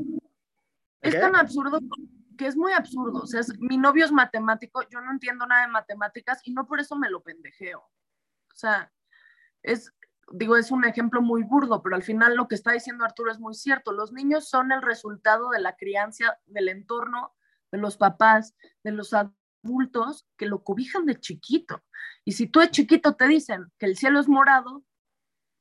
es 1.02 1.20
tan 1.20 1.36
absurdo 1.36 1.80
que 2.36 2.48
es 2.48 2.58
muy 2.58 2.74
absurdo, 2.74 3.20
o 3.20 3.28
sea, 3.28 3.42
mi 3.60 3.78
novio 3.78 4.06
es 4.06 4.12
matemático, 4.12 4.82
yo 4.90 5.02
no 5.02 5.12
entiendo 5.12 5.46
nada 5.46 5.68
de 5.68 5.72
matemáticas 5.72 6.42
y 6.46 6.52
no 6.52 6.66
por 6.66 6.80
eso 6.80 6.96
me 6.96 7.12
lo 7.12 7.22
pendejeo. 7.22 7.80
O 7.80 8.56
sea, 8.56 8.92
es, 9.62 9.94
digo, 10.32 10.58
es 10.58 10.72
un 10.72 10.86
ejemplo 10.86 11.22
muy 11.22 11.44
burdo, 11.44 11.82
pero 11.82 11.96
al 11.96 12.04
final 12.04 12.36
lo 12.36 12.48
que 12.48 12.56
está 12.56 12.72
diciendo 12.72 13.06
Arturo 13.06 13.32
es 13.32 13.40
muy 13.40 13.54
cierto. 13.54 13.92
Los 13.92 14.12
niños 14.12 14.50
son 14.50 14.72
el 14.72 14.82
resultado 14.82 15.50
de 15.50 15.60
la 15.60 15.76
crianza, 15.76 16.40
del 16.46 16.70
entorno, 16.70 17.34
de 17.72 17.78
los 17.78 17.98
papás, 17.98 18.56
de 18.84 18.92
los 18.92 19.14
adultos 19.14 20.28
que 20.38 20.46
lo 20.46 20.64
cobijan 20.64 21.06
de 21.06 21.20
chiquito. 21.20 21.84
Y 22.24 22.34
si 22.34 22.48
tú 22.48 22.60
de 22.60 22.72
chiquito 22.72 23.16
te 23.16 23.28
dicen 23.28 23.72
que 23.78 23.86
el 23.86 23.98
cielo 23.98 24.20
es 24.20 24.28
morado, 24.28 24.84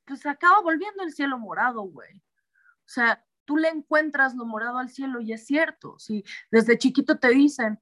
pues 0.06 0.24
acaba 0.26 0.60
volviendo 0.60 1.02
el 1.02 1.12
cielo 1.12 1.38
morado, 1.38 1.82
güey. 1.82 2.18
O 2.18 2.88
sea, 2.88 3.24
tú 3.44 3.56
le 3.56 3.68
encuentras 3.68 4.34
lo 4.34 4.44
morado 4.44 4.78
al 4.78 4.90
cielo 4.90 5.20
y 5.20 5.32
es 5.32 5.46
cierto. 5.46 5.98
Si 5.98 6.24
desde 6.50 6.78
chiquito 6.78 7.18
te 7.18 7.28
dicen 7.28 7.80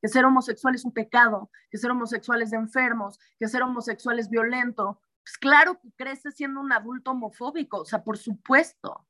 que 0.00 0.08
ser 0.08 0.24
homosexual 0.24 0.74
es 0.74 0.84
un 0.84 0.92
pecado, 0.92 1.50
que 1.70 1.78
ser 1.78 1.90
homosexual 1.90 2.42
es 2.42 2.50
de 2.50 2.56
enfermos, 2.56 3.18
que 3.38 3.48
ser 3.48 3.62
homosexual 3.62 4.18
es 4.18 4.30
violento, 4.30 5.00
pues 5.22 5.38
claro 5.38 5.78
que 5.80 5.90
creces 5.96 6.34
siendo 6.34 6.60
un 6.60 6.72
adulto 6.72 7.12
homofóbico, 7.12 7.80
o 7.80 7.84
sea, 7.84 8.02
por 8.02 8.18
supuesto. 8.18 9.06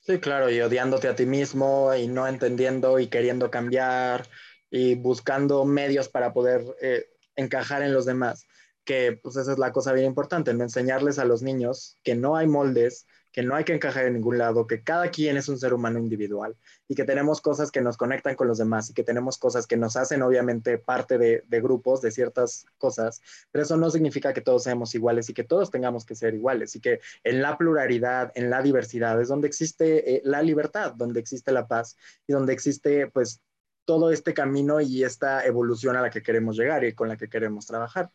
Sí, 0.00 0.18
claro, 0.18 0.50
y 0.50 0.60
odiándote 0.60 1.08
a 1.08 1.14
ti 1.14 1.26
mismo 1.26 1.94
y 1.94 2.08
no 2.08 2.26
entendiendo 2.26 2.98
y 2.98 3.08
queriendo 3.08 3.50
cambiar 3.50 4.26
y 4.70 4.94
buscando 4.94 5.64
medios 5.64 6.08
para 6.08 6.32
poder 6.32 6.62
eh, 6.80 7.06
encajar 7.36 7.82
en 7.82 7.92
los 7.92 8.06
demás, 8.06 8.46
que 8.84 9.18
pues 9.22 9.36
esa 9.36 9.52
es 9.52 9.58
la 9.58 9.72
cosa 9.72 9.92
bien 9.92 10.06
importante, 10.06 10.50
en 10.50 10.60
enseñarles 10.60 11.18
a 11.18 11.24
los 11.24 11.42
niños 11.42 11.98
que 12.02 12.14
no 12.14 12.36
hay 12.36 12.46
moldes, 12.46 13.06
que 13.32 13.42
no 13.42 13.54
hay 13.54 13.64
que 13.64 13.74
encajar 13.74 14.06
en 14.06 14.14
ningún 14.14 14.38
lado, 14.38 14.66
que 14.66 14.82
cada 14.82 15.10
quien 15.10 15.36
es 15.36 15.48
un 15.48 15.58
ser 15.58 15.72
humano 15.72 15.98
individual 15.98 16.56
y 16.88 16.94
que 16.94 17.04
tenemos 17.04 17.40
cosas 17.40 17.70
que 17.70 17.80
nos 17.80 17.96
conectan 17.96 18.34
con 18.34 18.48
los 18.48 18.58
demás 18.58 18.90
y 18.90 18.94
que 18.94 19.04
tenemos 19.04 19.38
cosas 19.38 19.66
que 19.66 19.76
nos 19.76 19.96
hacen 19.96 20.22
obviamente 20.22 20.78
parte 20.78 21.18
de, 21.18 21.60
grupos, 21.60 22.00
de 22.00 22.10
ciertas 22.10 22.66
cosas, 22.78 23.20
pero 23.50 23.64
eso 23.64 23.76
no 23.76 23.90
significa 23.90 24.32
que 24.32 24.40
todos 24.40 24.64
seamos 24.64 24.94
iguales 24.94 25.28
y 25.28 25.34
que 25.34 25.44
todos 25.44 25.70
tengamos 25.70 26.04
que 26.04 26.14
ser 26.14 26.34
iguales 26.34 26.74
y 26.74 26.80
que 26.80 27.00
en 27.22 27.42
la 27.42 27.56
pluralidad, 27.56 28.32
en 28.34 28.50
la 28.50 28.62
diversidad 28.62 29.20
es 29.20 29.28
donde 29.28 29.46
existe 29.48 30.16
eh, 30.16 30.22
la 30.24 30.42
libertad, 30.42 30.94
donde 30.94 31.20
existe 31.20 31.52
la 31.52 31.68
paz 31.68 31.96
y 32.26 32.32
donde 32.32 32.52
existe 32.52 33.06
pues 33.08 33.40
todo 33.84 34.10
este 34.10 34.34
camino 34.34 34.80
y 34.80 35.04
esta 35.04 35.44
evolución 35.46 35.96
a 35.96 36.02
la 36.02 36.10
que 36.10 36.22
queremos 36.22 36.56
llegar 36.56 36.84
y 36.84 36.94
con 36.94 37.08
la 37.08 37.16
que 37.16 37.28
queremos 37.28 37.66
trabajar. 37.66 38.10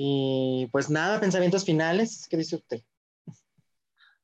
Y 0.00 0.68
pues 0.70 0.90
nada, 0.90 1.18
pensamientos 1.18 1.64
finales, 1.64 2.28
¿qué 2.30 2.36
dice 2.36 2.54
usted? 2.54 2.84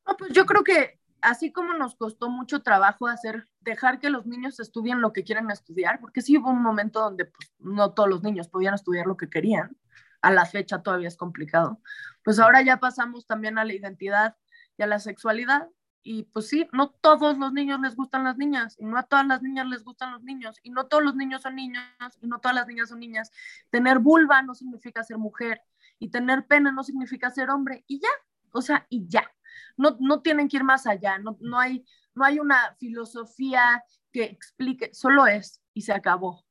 No, 0.06 0.16
pues 0.16 0.32
yo 0.32 0.46
creo 0.46 0.62
que 0.62 1.00
así 1.20 1.50
como 1.50 1.74
nos 1.74 1.96
costó 1.96 2.30
mucho 2.30 2.62
trabajo 2.62 3.08
hacer, 3.08 3.48
dejar 3.58 3.98
que 3.98 4.08
los 4.08 4.24
niños 4.24 4.60
estudien 4.60 5.00
lo 5.00 5.12
que 5.12 5.24
quieren 5.24 5.50
estudiar, 5.50 5.98
porque 5.98 6.22
sí 6.22 6.38
hubo 6.38 6.50
un 6.50 6.62
momento 6.62 7.00
donde 7.00 7.24
pues, 7.24 7.52
no 7.58 7.92
todos 7.92 8.08
los 8.08 8.22
niños 8.22 8.46
podían 8.46 8.74
estudiar 8.74 9.06
lo 9.06 9.16
que 9.16 9.28
querían, 9.28 9.76
a 10.22 10.30
la 10.30 10.46
fecha 10.46 10.80
todavía 10.80 11.08
es 11.08 11.16
complicado, 11.16 11.80
pues 12.22 12.38
ahora 12.38 12.62
ya 12.62 12.78
pasamos 12.78 13.26
también 13.26 13.58
a 13.58 13.64
la 13.64 13.74
identidad 13.74 14.36
y 14.78 14.84
a 14.84 14.86
la 14.86 15.00
sexualidad, 15.00 15.68
y 16.04 16.24
pues 16.24 16.48
sí, 16.48 16.68
no 16.72 16.90
todos 16.90 17.36
los 17.38 17.52
niños 17.52 17.80
les 17.80 17.96
gustan 17.96 18.22
las 18.22 18.36
niñas, 18.36 18.76
y 18.78 18.84
no 18.84 18.98
a 18.98 19.02
todas 19.02 19.26
las 19.26 19.42
niñas 19.42 19.66
les 19.66 19.82
gustan 19.82 20.12
los 20.12 20.22
niños, 20.22 20.60
y 20.62 20.70
no 20.70 20.86
todos 20.86 21.02
los 21.02 21.16
niños 21.16 21.42
son 21.42 21.56
niños, 21.56 21.82
y 22.20 22.28
no 22.28 22.38
todas 22.38 22.54
las 22.54 22.66
niñas 22.68 22.90
son 22.90 23.00
niñas. 23.00 23.32
Tener 23.70 23.98
vulva 23.98 24.42
no 24.42 24.54
significa 24.54 25.02
ser 25.02 25.18
mujer, 25.18 25.62
y 25.98 26.10
tener 26.10 26.46
pene 26.46 26.70
no 26.70 26.84
significa 26.84 27.30
ser 27.30 27.50
hombre, 27.50 27.84
y 27.88 28.00
ya, 28.00 28.10
o 28.52 28.62
sea, 28.62 28.86
y 28.88 29.08
ya 29.08 29.28
no, 29.76 29.96
no 30.00 30.20
tienen 30.20 30.48
que 30.48 30.58
ir 30.58 30.64
más 30.64 30.86
allá, 30.86 31.18
no, 31.18 31.36
no, 31.40 31.58
hay, 31.58 31.84
no 32.14 32.24
hay 32.24 32.38
una 32.38 32.74
filosofía 32.78 33.84
que 34.12 34.24
explique, 34.24 34.90
solo 34.92 35.26
es 35.26 35.60
y 35.72 35.82
se 35.82 35.92
acabó. 35.92 36.44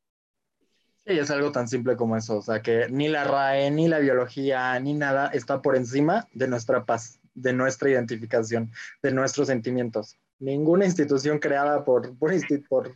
Sí, 1.05 1.19
es 1.19 1.29
algo 1.31 1.51
tan 1.51 1.67
simple 1.67 1.97
como 1.97 2.15
eso, 2.15 2.37
o 2.37 2.41
sea 2.41 2.61
que 2.61 2.87
ni 2.89 3.09
la 3.09 3.25
RAE, 3.25 3.71
ni 3.71 3.87
la 3.87 3.99
biología, 3.99 4.79
ni 4.79 4.93
nada 4.93 5.27
está 5.27 5.61
por 5.61 5.75
encima 5.75 6.27
de 6.33 6.47
nuestra 6.47 6.85
paz, 6.85 7.19
de 7.33 7.53
nuestra 7.53 7.89
identificación, 7.89 8.71
de 9.01 9.11
nuestros 9.11 9.47
sentimientos. 9.47 10.17
Ninguna 10.39 10.85
institución 10.85 11.39
creada 11.39 11.83
por, 11.85 12.17
por, 12.17 12.33
por 12.67 12.93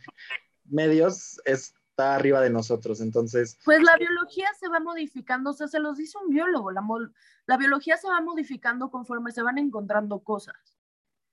medios 0.64 1.40
es 1.44 1.74
está 1.98 2.14
arriba 2.14 2.40
de 2.40 2.50
nosotros, 2.50 3.00
entonces... 3.00 3.58
Pues 3.64 3.82
la 3.82 3.96
biología 3.96 4.46
se 4.60 4.68
va 4.68 4.78
modificando, 4.78 5.50
o 5.50 5.52
sea, 5.52 5.66
se 5.66 5.80
los 5.80 5.96
dice 5.96 6.16
un 6.22 6.30
biólogo, 6.30 6.70
la, 6.70 6.80
la 7.46 7.56
biología 7.56 7.96
se 7.96 8.06
va 8.06 8.20
modificando 8.20 8.88
conforme 8.88 9.32
se 9.32 9.42
van 9.42 9.58
encontrando 9.58 10.20
cosas. 10.20 10.54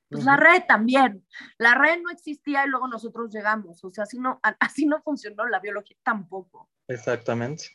Pues 0.09 0.25
la 0.25 0.37
red 0.37 0.63
también. 0.67 1.23
La 1.59 1.75
red 1.75 2.01
no 2.01 2.09
existía 2.09 2.65
y 2.65 2.69
luego 2.69 2.87
nosotros 2.87 3.31
llegamos. 3.31 3.83
O 3.83 3.91
sea, 3.91 4.05
así 4.05 4.17
no, 4.17 4.39
así 4.59 4.85
no 4.85 5.01
funcionó 5.01 5.47
la 5.47 5.59
biología 5.59 5.97
tampoco. 6.03 6.69
Exactamente. 6.87 7.65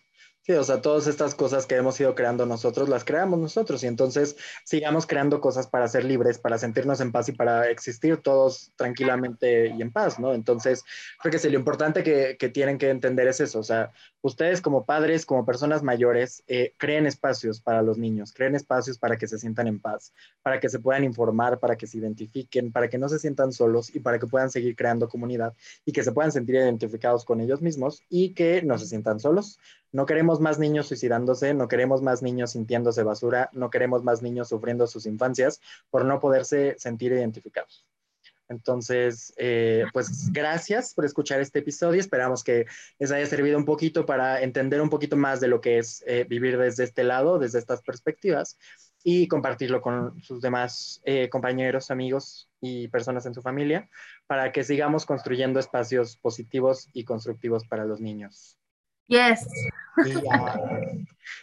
Sí, 0.51 0.57
o 0.57 0.65
sea, 0.65 0.81
todas 0.83 1.07
estas 1.07 1.37
cosas 1.37 1.65
que 1.65 1.77
hemos 1.77 2.01
ido 2.01 2.17
creando 2.17 2.45
nosotros, 2.45 2.89
las 2.89 3.05
creamos 3.05 3.39
nosotros 3.39 3.85
y 3.85 3.87
entonces 3.87 4.35
sigamos 4.65 5.07
creando 5.07 5.41
cosas 5.41 5.69
para 5.69 5.87
ser 5.87 6.05
libres, 6.05 6.41
para 6.41 6.59
sentirnos 6.59 7.01
en 7.01 7.13
paz 7.13 7.29
y 7.29 7.33
para 7.33 7.71
existir 7.71 8.17
todos 8.17 8.73
tranquilamente 8.75 9.69
y 9.69 9.81
en 9.81 9.93
paz, 9.93 10.19
¿no? 10.19 10.35
Entonces, 10.35 10.83
creo 11.21 11.31
que 11.31 11.39
sí, 11.39 11.51
lo 11.51 11.57
importante 11.57 12.03
que, 12.03 12.37
que 12.37 12.49
tienen 12.49 12.79
que 12.79 12.91
entender 12.91 13.29
es 13.29 13.39
eso, 13.39 13.61
o 13.61 13.63
sea, 13.63 13.93
ustedes 14.23 14.61
como 14.61 14.85
padres, 14.85 15.25
como 15.25 15.47
personas 15.47 15.85
mayores, 15.85 16.43
eh, 16.49 16.75
creen 16.79 17.07
espacios 17.07 17.61
para 17.61 17.83
los 17.83 17.97
niños, 17.97 18.33
creen 18.33 18.55
espacios 18.57 18.99
para 18.99 19.17
que 19.17 19.29
se 19.29 19.39
sientan 19.39 19.69
en 19.69 19.79
paz, 19.79 20.13
para 20.43 20.61
que 20.61 20.69
se 20.69 20.79
puedan 20.79 21.05
informar, 21.05 21.61
para 21.61 21.77
que 21.77 21.87
se 21.87 21.99
identifiquen, 21.99 22.73
para 22.73 22.89
que 22.89 22.99
no 22.99 23.09
se 23.09 23.19
sientan 23.19 23.53
solos 23.53 23.95
y 23.95 24.01
para 24.01 24.19
que 24.19 24.27
puedan 24.27 24.51
seguir 24.51 24.75
creando 24.75 25.09
comunidad 25.09 25.55
y 25.85 25.93
que 25.93 26.03
se 26.03 26.13
puedan 26.13 26.33
sentir 26.33 26.57
identificados 26.57 27.25
con 27.25 27.41
ellos 27.41 27.63
mismos 27.63 28.03
y 28.09 28.35
que 28.35 28.63
no 28.63 28.79
se 28.79 28.87
sientan 28.87 29.21
solos. 29.21 29.59
No 29.93 30.07
queremos 30.07 30.40
más 30.41 30.59
niños 30.59 30.89
suicidándose, 30.89 31.55
no 31.55 31.69
queremos 31.69 32.03
más 32.03 32.23
niños 32.23 32.53
sintiéndose 32.53 33.03
basura, 33.03 33.51
no 33.53 33.71
queremos 33.71 34.03
más 34.03 34.23
niños 34.23 34.49
sufriendo 34.49 34.87
sus 34.87 35.07
infancias 35.07 35.61
por 35.91 36.05
no 36.05 36.21
poderse 36.21 36.75
sentir 36.79 37.13
identificados. 37.13 37.87
Entonces, 38.51 39.33
eh, 39.37 39.85
pues 39.93 40.33
gracias 40.33 40.93
por 40.93 41.05
escuchar 41.05 41.41
este 41.41 41.61
episodio. 41.61 42.01
Esperamos 42.01 42.43
que 42.43 42.67
les 42.99 43.13
haya 43.13 43.25
servido 43.27 43.57
un 43.57 43.65
poquito 43.65 44.05
para 44.05 44.43
entender 44.43 44.81
un 44.81 44.91
poquito 44.91 45.17
más 45.17 45.39
de 45.39 45.47
lo 45.47 45.61
que 45.61 45.79
es 45.79 46.03
eh, 46.07 46.27
vivir 46.29 46.59
desde 46.59 46.83
este 46.83 47.05
lado, 47.05 47.39
desde 47.39 47.61
estas 47.61 47.81
perspectivas 47.81 48.59
y 49.05 49.29
compartirlo 49.29 49.81
con 49.81 50.21
sus 50.21 50.43
demás 50.43 51.01
eh, 51.05 51.29
compañeros, 51.31 51.93
amigos 51.93 52.51
y 52.61 52.89
personas 52.89 53.25
en 53.25 53.35
su 53.35 53.41
familia 53.41 53.89
para 54.27 54.53
que 54.53 54.65
sigamos 54.65 55.07
construyendo 55.07 55.61
espacios 55.61 56.17
positivos 56.17 56.89
y 56.93 57.05
constructivos 57.05 57.67
para 57.67 57.85
los 57.85 58.01
niños. 58.01 58.60
Yes. 59.11 59.47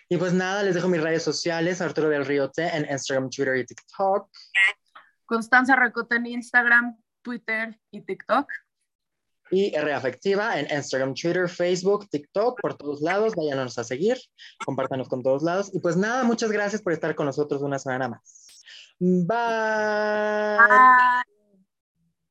Y, 0.09 0.17
pues 0.17 0.33
nada, 0.33 0.63
les 0.63 0.73
dejo 0.73 0.87
mis 0.87 1.01
redes 1.01 1.21
sociales, 1.21 1.81
Arturo 1.81 2.07
del 2.09 2.25
Río 2.25 2.49
T 2.49 2.65
en 2.65 2.89
Instagram, 2.89 3.29
Twitter 3.29 3.57
y 3.57 3.65
TikTok. 3.65 4.29
Constanza 5.25 5.75
Recota 5.75 6.15
en 6.15 6.27
Instagram, 6.27 6.97
Twitter 7.21 7.77
y 7.91 8.01
TikTok. 8.01 8.47
y 9.51 9.75
R 9.75 9.93
Afectiva 9.93 10.59
en 10.59 10.73
Instagram, 10.75 11.13
Twitter, 11.13 11.49
Facebook, 11.49 12.09
TikTok, 12.09 12.59
por 12.61 12.75
todos 12.75 13.01
lados. 13.01 13.33
Váyanos 13.35 13.77
a 13.77 13.83
seguir, 13.83 14.17
compártanos 14.65 15.09
con 15.09 15.21
todos 15.21 15.43
lados. 15.43 15.69
Y 15.73 15.79
pues 15.79 15.97
nada, 15.97 16.23
muchas 16.23 16.51
gracias 16.51 16.81
por 16.81 16.93
estar 16.93 17.15
con 17.15 17.25
nosotros 17.25 17.61
una 17.61 17.79
semana 17.79 18.07
más. 18.07 18.63
Bye. 18.99 19.37